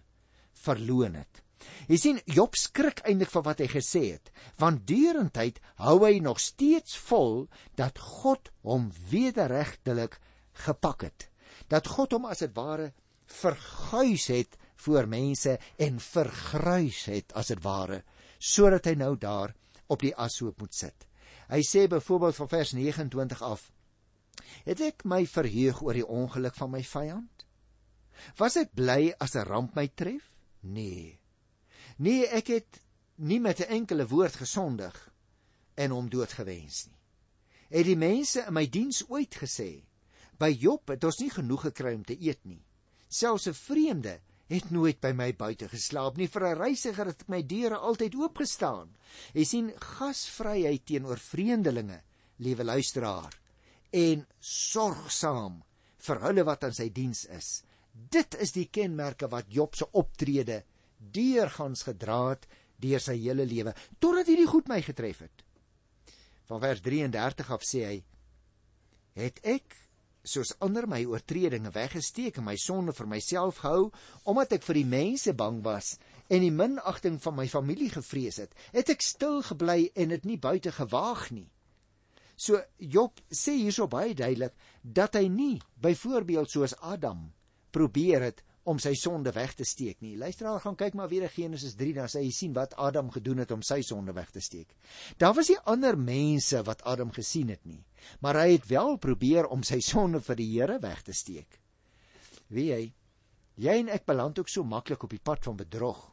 verloon 0.64 1.18
het. 1.20 1.42
Jy 1.90 1.98
sien 2.00 2.20
Job 2.30 2.56
skrik 2.56 3.02
eintlik 3.04 3.32
van 3.32 3.44
wat 3.46 3.60
hy 3.62 3.68
gesê 3.70 4.02
het, 4.14 4.30
want 4.60 4.86
deurentyd 4.88 5.60
hou 5.82 5.98
hy 6.04 6.20
nog 6.22 6.40
steeds 6.40 6.96
vol 7.08 7.48
dat 7.78 7.98
God 8.00 8.50
hom 8.66 8.88
wederregtelik 9.10 10.18
gepak 10.64 11.04
het. 11.08 11.28
Dat 11.68 11.90
God 11.90 12.16
hom 12.16 12.28
as 12.30 12.44
dit 12.44 12.54
ware 12.56 12.92
verguis 13.30 14.26
het 14.32 14.56
voor 14.80 15.06
mense 15.10 15.58
en 15.78 16.00
vergruis 16.00 17.04
het 17.10 17.34
as 17.36 17.52
dit 17.52 17.60
ware, 17.62 18.02
sodat 18.38 18.88
hy 18.88 18.96
nou 18.98 19.14
daar 19.20 19.54
op 19.90 20.02
die 20.02 20.14
ashoop 20.16 20.62
moet 20.62 20.74
sit. 20.74 21.06
Hy 21.50 21.60
sê 21.66 21.86
byvoorbeeld 21.90 22.38
van 22.38 22.48
vers 22.48 22.72
29 22.78 23.42
af: 23.42 23.68
Het 24.64 24.80
ek 24.86 25.04
my 25.04 25.24
verheug 25.26 25.82
oor 25.82 25.98
die 25.98 26.06
ongeluk 26.06 26.56
van 26.56 26.70
my 26.72 26.82
vyand? 26.86 27.46
Was 28.38 28.56
ek 28.60 28.74
bly 28.76 29.12
as 29.18 29.34
'n 29.34 29.48
ramp 29.48 29.74
my 29.74 29.88
tref? 29.88 30.29
Nee. 30.60 31.18
Nee, 31.96 32.26
ek 32.26 32.46
het 32.46 32.80
nie 33.16 33.40
met 33.40 33.60
'n 33.60 33.72
enkele 33.80 34.06
woord 34.06 34.36
gesondig 34.36 35.12
en 35.74 35.90
hom 35.90 36.08
dood 36.08 36.32
gewens 36.32 36.86
nie. 36.86 36.98
Het 37.68 37.84
die 37.86 37.96
mense 37.96 38.44
in 38.46 38.52
my 38.52 38.66
diens 38.66 39.04
ooit 39.08 39.34
gesê, 39.36 39.84
by 40.38 40.50
Job 40.50 40.88
het 40.88 41.04
ons 41.04 41.18
nie 41.18 41.30
genoeg 41.30 41.60
gekry 41.60 41.94
om 41.94 42.04
te 42.04 42.16
eet 42.20 42.44
nie. 42.44 42.64
Selfs 43.08 43.46
'n 43.46 43.54
vreemde 43.54 44.20
het 44.50 44.70
nooit 44.70 44.98
by 45.00 45.12
my 45.14 45.30
buite 45.36 45.68
geslaap 45.70 46.16
nie. 46.16 46.28
Vir 46.28 46.48
'n 46.48 46.58
reisiger 46.58 47.06
het 47.06 47.28
my 47.28 47.42
deure 47.42 47.76
altyd 47.76 48.14
oopgestaan. 48.14 48.96
Jy 49.34 49.44
sien 49.44 49.72
gasvryheid 49.78 50.86
teenoor 50.86 51.18
vreemdelinge, 51.18 52.02
liewe 52.38 52.64
luisteraar, 52.64 53.40
en 53.92 54.26
sorgsaam 54.40 55.62
vir 55.98 56.20
hulle 56.20 56.44
wat 56.44 56.64
aan 56.64 56.74
sy 56.74 56.88
diens 56.88 57.24
is. 57.24 57.62
Dit 58.08 58.36
is 58.40 58.54
die 58.56 58.68
kenmerke 58.72 59.28
wat 59.28 59.52
Job 59.52 59.76
se 59.76 59.88
optrede 59.92 60.62
deurgangs 61.00 61.82
gedra 61.88 62.20
het 62.30 62.46
deur 62.80 63.02
sy 63.02 63.16
hele 63.20 63.44
lewe 63.44 63.74
totdat 63.98 64.30
hierdie 64.30 64.48
goed 64.48 64.70
my 64.72 64.80
getref 64.84 65.20
het. 65.26 65.44
Van 66.48 66.62
vers 66.62 66.80
33 66.84 67.50
af 67.52 67.66
sê 67.66 67.84
hy: 67.86 67.98
Het 69.20 69.40
ek 69.44 69.76
soos 70.22 70.52
ander 70.64 70.86
my 70.88 71.00
oortredinge 71.08 71.72
weggesteek 71.72 72.40
en 72.40 72.46
my 72.48 72.56
sonde 72.60 72.92
vir 72.96 73.08
myself 73.08 73.60
gehou 73.64 73.88
omdat 74.28 74.56
ek 74.58 74.66
vir 74.66 74.80
die 74.80 74.88
mense 74.88 75.32
bang 75.36 75.60
was 75.64 75.94
en 76.28 76.44
die 76.44 76.52
minagting 76.52 77.16
van 77.24 77.36
my 77.38 77.46
familie 77.48 77.88
gevrees 77.90 78.38
het, 78.42 78.52
het 78.74 78.92
ek 78.92 79.02
stil 79.02 79.40
gebly 79.46 79.90
en 79.96 80.12
dit 80.12 80.28
nie 80.28 80.38
buite 80.38 80.72
gewaag 80.76 81.30
nie. 81.34 81.48
So 82.36 82.60
Job 82.78 83.20
sê 83.28 83.56
hierso 83.58 83.88
baie 83.90 84.14
duidelik 84.16 84.54
dat 84.82 85.16
hy 85.18 85.26
nie 85.28 85.56
byvoorbeeld 85.80 86.52
soos 86.52 86.76
Adam 86.80 87.28
probeer 87.70 88.24
het 88.28 88.44
om 88.68 88.78
sy 88.78 88.92
sonde 88.98 89.32
weg 89.32 89.54
te 89.56 89.64
steek 89.64 90.02
nie. 90.04 90.16
Luisteraar, 90.20 90.60
gaan 90.60 90.76
kyk 90.78 90.94
maar 90.98 91.08
weer 91.08 91.24
in 91.26 91.32
Genesis 91.32 91.74
3 91.80 91.94
dan 91.96 92.10
sê 92.12 92.22
jy 92.24 92.32
sien 92.34 92.52
wat 92.56 92.76
Adam 92.78 93.08
gedoen 93.10 93.42
het 93.42 93.54
om 93.54 93.64
sy 93.66 93.80
sonde 93.86 94.12
weg 94.16 94.30
te 94.34 94.42
steek. 94.44 94.76
Daar 95.18 95.34
was 95.34 95.48
nie 95.48 95.58
ander 95.70 95.98
mense 95.98 96.60
wat 96.66 96.84
Adam 96.84 97.12
gesien 97.16 97.50
het 97.54 97.64
nie, 97.64 97.80
maar 98.20 98.42
hy 98.42 98.52
het 98.58 98.68
wel 98.70 98.96
probeer 99.00 99.48
om 99.48 99.64
sy 99.66 99.80
sonde 99.84 100.20
vir 100.20 100.40
die 100.42 100.50
Here 100.52 100.78
weg 100.82 101.02
te 101.06 101.16
steek. 101.16 101.60
Wie 102.52 102.68
jy, 102.70 102.82
jy 103.56 103.80
en 103.80 103.90
ek 103.92 104.06
beland 104.06 104.38
ook 104.38 104.48
so 104.50 104.64
maklik 104.66 105.04
op 105.06 105.14
die 105.14 105.22
pad 105.22 105.44
van 105.48 105.58
bedrog 105.58 106.08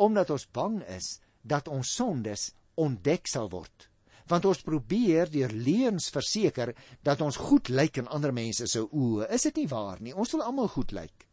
omdat 0.00 0.30
ons 0.32 0.46
bang 0.48 0.78
is 0.88 1.18
dat 1.44 1.68
ons 1.68 1.90
sondes 1.92 2.46
ontdek 2.80 3.28
sal 3.28 3.50
word 3.52 3.89
want 4.30 4.46
ons 4.46 4.62
probeer 4.62 5.30
deur 5.30 5.52
leuns 5.52 6.06
verseker 6.14 6.72
dat 7.06 7.22
ons 7.24 7.38
goed 7.50 7.70
lyk 7.72 7.98
in 8.02 8.10
ander 8.14 8.32
mense 8.34 8.68
se 8.70 8.82
oë. 8.82 9.26
Is 9.34 9.48
dit 9.48 9.62
nie 9.62 9.70
waar 9.70 10.00
nie? 10.02 10.14
Ons 10.14 10.34
wil 10.36 10.44
almal 10.46 10.70
goed 10.70 10.94
lyk. 10.94 11.26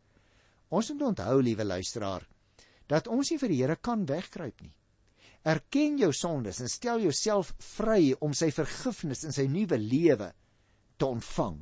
Ons 0.73 0.89
moet 0.91 1.05
onthou, 1.11 1.37
liewe 1.45 1.63
luisteraar, 1.63 2.25
dat 2.89 3.07
ons 3.07 3.29
nie 3.31 3.39
vir 3.39 3.53
die 3.53 3.61
Here 3.61 3.77
kan 3.79 4.03
wegkruip 4.09 4.65
nie. 4.65 4.73
Erken 5.47 5.95
jou 6.01 6.09
sondes 6.11 6.59
en 6.59 6.71
stel 6.71 7.05
jouself 7.05 7.53
vry 7.77 8.11
om 8.25 8.33
sy 8.35 8.49
vergifnis 8.51 9.23
in 9.23 9.35
sy 9.35 9.45
nuwe 9.47 9.77
lewe 9.79 10.31
te 10.97 11.07
ontvang. 11.07 11.61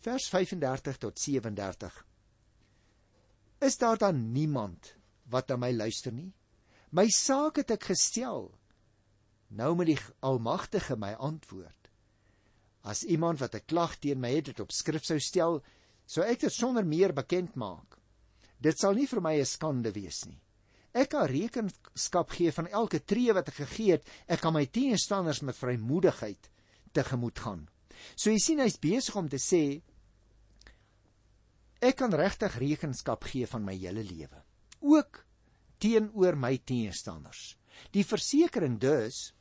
Vers 0.00 0.30
35 0.32 0.98
tot 0.98 1.20
37. 1.20 2.00
Is 3.60 3.76
daar 3.76 4.00
dan 4.00 4.30
niemand 4.32 4.94
wat 5.30 5.52
na 5.52 5.60
my 5.60 5.70
luister 5.76 6.14
nie? 6.16 6.30
My 6.96 7.06
saak 7.12 7.60
het 7.60 7.76
ek 7.76 7.90
gestel 7.92 8.48
Nou 9.50 9.74
moet 9.74 9.90
die 9.90 9.98
Almagtige 10.22 10.96
my 10.96 11.12
antwoord. 11.18 11.90
As 12.86 13.02
iemand 13.04 13.40
wat 13.40 13.54
'n 13.54 13.66
klag 13.66 13.98
teen 13.98 14.20
my 14.20 14.30
het, 14.34 14.44
dit 14.44 14.60
op 14.60 14.70
skrif 14.72 15.04
sou 15.04 15.18
stel, 15.18 15.62
sou 16.06 16.24
ek 16.24 16.40
dit 16.40 16.52
sonder 16.52 16.86
meer 16.86 17.12
bekend 17.12 17.54
maak. 17.54 17.98
Dit 18.58 18.78
sal 18.78 18.94
nie 18.94 19.06
vir 19.06 19.20
my 19.20 19.34
'n 19.40 19.44
skande 19.44 19.92
wees 19.92 20.24
nie. 20.26 20.40
Ek 20.92 21.08
kan 21.10 21.26
rekenskap 21.26 22.30
gee 22.30 22.52
van 22.52 22.66
elke 22.66 23.04
tree 23.04 23.32
wat 23.32 23.48
ek 23.48 23.54
gegee 23.54 23.92
het. 23.92 24.06
Ek 24.26 24.40
kan 24.40 24.52
my 24.52 24.66
teenstanders 24.66 25.40
met 25.40 25.56
vrymoedigheid 25.56 26.50
tegemoet 26.92 27.38
gaan. 27.38 27.68
So 28.16 28.30
jy 28.30 28.38
sien 28.38 28.58
hy's 28.58 28.78
besig 28.78 29.16
om 29.16 29.28
te 29.28 29.38
sê 29.38 29.82
ek 31.80 31.96
kan 31.96 32.12
regtig 32.12 32.58
rekenskap 32.58 33.24
gee 33.24 33.46
van 33.46 33.64
my 33.64 33.74
hele 33.74 34.02
lewe, 34.04 34.42
ook 34.80 35.24
teenoor 35.78 36.36
my 36.36 36.58
teenstanders. 36.58 37.56
Die 37.92 38.04
versekering 38.04 38.78
dus 38.80 39.32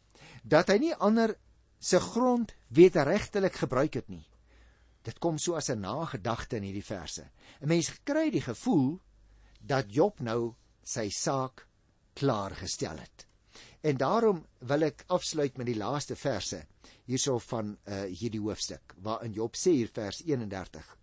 dat 0.49 0.71
hy 0.73 0.79
nie 0.81 0.95
ander 0.95 1.35
se 1.79 1.99
grond 1.99 2.51
wederregtelik 2.75 3.61
gebruik 3.61 3.99
het 3.99 4.09
nie. 4.09 4.25
Dit 5.05 5.19
kom 5.19 5.37
so 5.37 5.55
as 5.55 5.69
'n 5.69 5.79
nagedagte 5.79 6.57
in 6.57 6.63
hierdie 6.63 6.85
verse. 6.85 7.29
'n 7.61 7.67
Mens 7.67 7.91
kry 8.03 8.29
die 8.31 8.41
gevoel 8.41 8.99
dat 9.61 9.93
Job 9.93 10.19
nou 10.19 10.55
sy 10.83 11.09
saak 11.09 11.67
klaar 12.13 12.55
gestel 12.55 12.97
het. 12.97 13.27
En 13.81 13.97
daarom 13.97 14.45
wil 14.59 14.81
ek 14.83 15.03
afsluit 15.07 15.57
met 15.57 15.65
die 15.65 15.77
laaste 15.77 16.15
verse 16.15 16.65
hierso 17.05 17.39
van 17.39 17.77
uh 17.87 18.03
hierdie 18.03 18.41
hoofstuk 18.41 18.93
waarin 19.05 19.33
Job 19.33 19.55
sê 19.55 19.71
hier 19.71 19.91
vers 19.93 20.21
31 20.25 20.97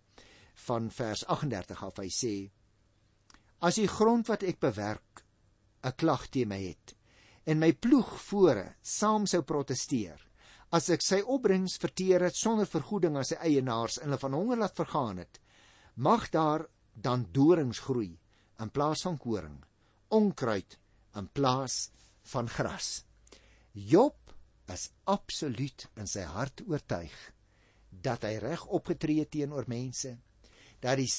van 0.67 0.91
vers 0.91 1.25
38 1.25 1.83
af 1.83 1.97
hy 1.97 2.09
sê 2.09 2.33
as 3.59 3.75
die 3.75 3.87
grond 3.87 4.27
wat 4.27 4.43
ek 4.43 4.59
bewerk 4.59 5.23
'n 5.83 5.95
klag 5.95 6.27
teen 6.29 6.47
my 6.47 6.61
het 6.63 6.96
en 7.47 7.59
my 7.63 7.71
ploegvore 7.73 8.65
saam 8.83 9.27
sou 9.29 9.41
proteseer 9.47 10.23
as 10.77 10.89
ek 10.91 11.03
sy 11.05 11.21
opbrengs 11.23 11.77
verteer 11.79 12.25
het 12.27 12.35
sonder 12.35 12.67
vergoeding 12.67 13.15
aan 13.15 13.27
sy 13.27 13.39
eienaars 13.39 14.01
en 14.01 14.09
hulle 14.09 14.23
van 14.23 14.35
honger 14.35 14.63
laat 14.63 14.75
vergaan 14.79 15.23
het 15.23 15.39
mag 15.95 16.27
daar 16.33 16.67
dan 16.93 17.25
dorings 17.31 17.79
groei 17.87 18.11
in 18.59 18.73
plaas 18.73 19.05
van 19.07 19.17
koring 19.21 19.57
onkruid 20.13 20.77
in 21.17 21.27
plaas 21.33 21.89
van 22.31 22.49
gras. 22.49 23.03
Job 23.73 24.15
is 24.73 24.89
absoluut 25.07 25.87
in 25.95 26.09
sy 26.09 26.25
hart 26.27 26.63
oortuig 26.67 27.15
dat 27.89 28.25
hy 28.27 28.35
reg 28.43 28.65
opgetree 28.77 29.23
het 29.23 29.31
teenoor 29.33 29.67
mense 29.71 30.17
dat 30.83 30.99
die 30.99 31.09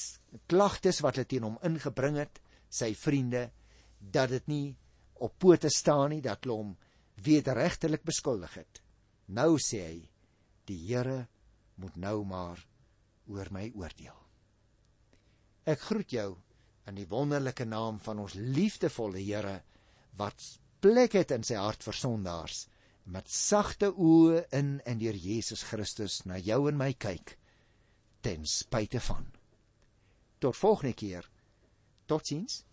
klagtes 0.51 1.01
wat 1.03 1.17
hulle 1.17 1.29
teen 1.29 1.47
hom 1.47 1.57
ingebring 1.67 2.19
het 2.21 2.39
sy 2.69 2.93
vriende 2.95 3.49
dat 3.99 4.31
dit 4.31 4.45
nie 4.51 4.67
op 5.19 5.37
pote 5.37 5.69
staan 5.69 6.09
nie 6.13 6.21
dat 6.25 6.43
hulle 6.43 6.57
hom 6.61 6.75
wederregtelik 7.23 8.05
beskuldig 8.07 8.53
het. 8.61 8.81
Nou 9.27 9.57
sê 9.61 9.81
hy, 9.85 9.99
die 10.65 10.79
Here 10.87 11.27
moet 11.79 11.95
nou 11.95 12.23
maar 12.25 12.61
oor 13.29 13.49
my 13.53 13.69
oordeel. 13.75 14.15
Ek 15.69 15.81
groet 15.89 16.15
jou 16.15 16.29
in 16.89 16.97
die 16.97 17.07
wonderlike 17.09 17.65
naam 17.67 17.99
van 18.01 18.23
ons 18.23 18.37
liefdevolle 18.39 19.21
Here 19.21 19.59
wat 20.17 20.45
plek 20.81 21.17
het 21.19 21.33
in 21.35 21.45
sy 21.45 21.59
hart 21.59 21.83
vir 21.85 21.97
sondaars 21.97 22.63
met 23.09 23.29
sagte 23.33 23.89
oë 23.91 24.45
in 24.55 24.77
en 24.85 25.01
deur 25.01 25.17
Jesus 25.17 25.65
Christus 25.69 26.21
na 26.29 26.37
jou 26.37 26.61
en 26.69 26.77
my 26.77 26.91
kyk 26.93 27.35
ten 28.25 28.45
spyte 28.45 28.99
van. 28.99 29.29
Tot 30.39 30.57
volgende 30.57 30.93
keer. 30.93 31.29
Totsiens. 32.05 32.63